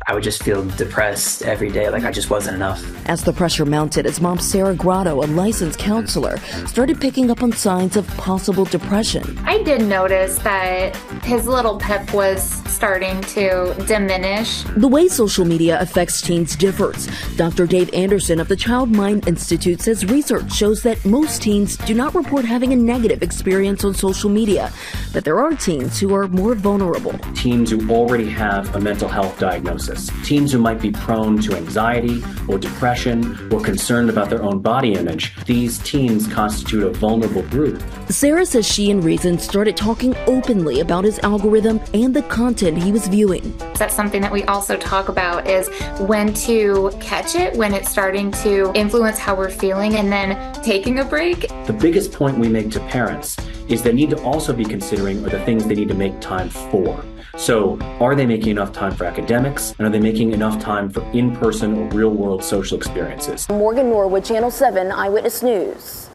I 0.07 0.13
would 0.13 0.23
just 0.23 0.41
feel 0.43 0.65
depressed 0.71 1.43
every 1.43 1.69
day, 1.69 1.89
like 1.89 2.03
I 2.03 2.11
just 2.11 2.29
wasn't 2.29 2.55
enough. 2.55 2.83
As 3.07 3.23
the 3.23 3.33
pressure 3.33 3.65
mounted, 3.65 4.05
his 4.05 4.19
mom, 4.19 4.39
Sarah 4.39 4.73
Grotto, 4.73 5.23
a 5.23 5.27
licensed 5.27 5.77
counselor, 5.77 6.37
started 6.65 6.99
picking 6.99 7.29
up 7.29 7.43
on 7.43 7.51
signs 7.51 7.95
of 7.95 8.07
possible 8.17 8.65
depression. 8.65 9.37
I 9.45 9.61
did 9.63 9.81
notice 9.83 10.37
that 10.39 10.95
his 11.23 11.45
little 11.45 11.79
pep 11.79 12.13
was 12.13 12.61
starting 12.71 13.21
to 13.21 13.75
diminish. 13.87 14.63
The 14.75 14.87
way 14.87 15.07
social 15.07 15.45
media 15.45 15.79
affects 15.79 16.21
teens 16.21 16.55
differs. 16.55 17.07
Dr. 17.35 17.67
Dave 17.67 17.93
Anderson 17.93 18.39
of 18.39 18.47
the 18.47 18.55
Child 18.55 18.91
Mind 18.91 19.27
Institute 19.27 19.81
says 19.81 20.05
research 20.05 20.51
shows 20.51 20.81
that 20.83 21.03
most 21.05 21.43
teens 21.43 21.77
do 21.77 21.93
not 21.93 22.15
report 22.15 22.43
having 22.45 22.73
a 22.73 22.75
negative 22.75 23.21
experience 23.21 23.83
on 23.83 23.93
social 23.93 24.29
media, 24.29 24.71
but 25.13 25.23
there 25.25 25.39
are 25.39 25.51
teens 25.51 25.99
who 25.99 26.13
are 26.15 26.27
more 26.27 26.55
vulnerable. 26.55 27.17
Teens 27.35 27.69
who 27.69 27.87
already 27.91 28.29
have 28.29 28.75
a 28.75 28.79
mental 28.79 29.07
health 29.07 29.37
diagnosis, 29.37 29.90
teens 30.23 30.51
who 30.51 30.59
might 30.59 30.81
be 30.81 30.91
prone 30.91 31.41
to 31.41 31.55
anxiety 31.55 32.23
or 32.47 32.57
depression 32.57 33.51
or 33.51 33.61
concerned 33.61 34.09
about 34.09 34.29
their 34.29 34.43
own 34.43 34.59
body 34.59 34.93
image, 34.93 35.35
these 35.45 35.79
teens 35.79 36.27
constitute 36.27 36.83
a 36.83 36.89
vulnerable 36.91 37.43
group. 37.43 37.81
Sarah 38.09 38.45
says 38.45 38.67
she 38.67 38.91
and 38.91 39.03
Reason 39.03 39.39
started 39.39 39.77
talking 39.77 40.15
openly 40.27 40.79
about 40.79 41.03
his 41.03 41.19
algorithm 41.19 41.79
and 41.93 42.13
the 42.13 42.23
content 42.23 42.81
he 42.81 42.91
was 42.91 43.07
viewing. 43.07 43.55
That's 43.75 43.95
something 43.95 44.21
that 44.21 44.31
we 44.31 44.43
also 44.43 44.77
talk 44.77 45.09
about 45.09 45.47
is 45.47 45.69
when 46.01 46.33
to 46.33 46.91
catch 46.99 47.35
it, 47.35 47.55
when 47.55 47.73
it's 47.73 47.89
starting 47.89 48.31
to 48.43 48.71
influence 48.75 49.17
how 49.17 49.35
we're 49.35 49.49
feeling, 49.49 49.95
and 49.95 50.11
then 50.11 50.53
taking 50.61 50.99
a 50.99 51.05
break. 51.05 51.47
The 51.65 51.73
biggest 51.73 52.11
point 52.11 52.37
we 52.37 52.49
make 52.49 52.71
to 52.71 52.79
parents 52.81 53.37
is 53.67 53.81
they 53.81 53.93
need 53.93 54.09
to 54.09 54.21
also 54.23 54.53
be 54.53 54.65
considering 54.65 55.25
are 55.25 55.29
the 55.29 55.39
things 55.45 55.65
they 55.65 55.75
need 55.75 55.87
to 55.87 55.93
make 55.93 56.19
time 56.19 56.49
for. 56.49 57.03
So, 57.41 57.79
are 57.99 58.13
they 58.13 58.27
making 58.27 58.49
enough 58.49 58.71
time 58.71 58.95
for 58.95 59.05
academics? 59.05 59.73
And 59.79 59.87
are 59.87 59.89
they 59.89 59.99
making 59.99 60.31
enough 60.31 60.61
time 60.61 60.91
for 60.91 61.01
in 61.09 61.35
person 61.35 61.75
or 61.75 61.89
real 61.89 62.11
world 62.11 62.43
social 62.43 62.77
experiences? 62.77 63.49
Morgan 63.49 63.89
Norwood, 63.89 64.23
Channel 64.23 64.51
7 64.51 64.91
Eyewitness 64.91 65.41
News. 65.41 66.11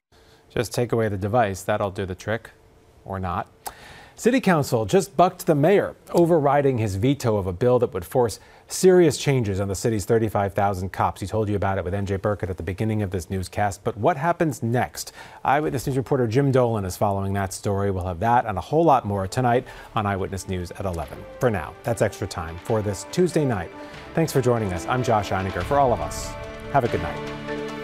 Just 0.49 0.73
take 0.73 0.93
away 0.93 1.09
the 1.09 1.17
device, 1.17 1.65
that'll 1.65 1.91
do 1.91 2.07
the 2.07 2.15
trick. 2.15 2.51
Or 3.05 3.19
not. 3.19 3.49
City 4.19 4.41
Council 4.41 4.87
just 4.87 5.15
bucked 5.15 5.45
the 5.45 5.55
mayor, 5.55 5.95
overriding 6.13 6.79
his 6.79 6.97
veto 6.97 7.37
of 7.37 7.47
a 7.47 7.53
bill 7.53 7.79
that 7.79 7.93
would 7.93 8.05
force 8.05 8.41
serious 8.67 9.19
changes 9.19 9.61
on 9.61 9.69
the 9.69 9.75
city's 9.75 10.07
35,000 10.07 10.91
cops. 10.91 11.21
He 11.21 11.27
told 11.27 11.51
you 11.51 11.57
about 11.57 11.77
it 11.77 11.85
with 11.85 11.93
NJ 11.93 12.23
Burkett 12.23 12.49
at 12.49 12.57
the 12.57 12.63
beginning 12.63 13.03
of 13.03 13.11
this 13.11 13.29
newscast. 13.29 13.85
But 13.85 13.95
what 13.99 14.17
happens 14.17 14.63
next? 14.63 15.13
Eyewitness 15.45 15.87
News 15.87 15.99
reporter 15.99 16.27
Jim 16.27 16.51
Dolan 16.51 16.87
is 16.87 16.97
following 16.97 17.35
that 17.35 17.53
story. 17.53 17.91
We'll 17.91 18.07
have 18.07 18.21
that 18.21 18.47
and 18.47 18.57
a 18.57 18.63
whole 18.63 18.85
lot 18.85 19.05
more 19.05 19.29
tonight 19.29 19.67
on 19.95 20.07
Eyewitness 20.07 20.49
News 20.49 20.71
at 20.71 20.87
11. 20.87 21.23
For 21.39 21.51
now, 21.51 21.75
that's 21.83 22.01
extra 22.01 22.27
time 22.27 22.57
for 22.65 22.81
this 22.81 23.05
Tuesday 23.13 23.45
night. 23.45 23.71
Thanks 24.15 24.33
for 24.33 24.41
joining 24.41 24.73
us. 24.73 24.87
I'm 24.87 25.03
Josh 25.03 25.29
Einiger. 25.29 25.63
For 25.63 25.79
all 25.79 25.93
of 25.93 26.01
us, 26.01 26.33
have 26.73 26.85
a 26.85 26.89
good 26.89 27.03
night. 27.03 27.76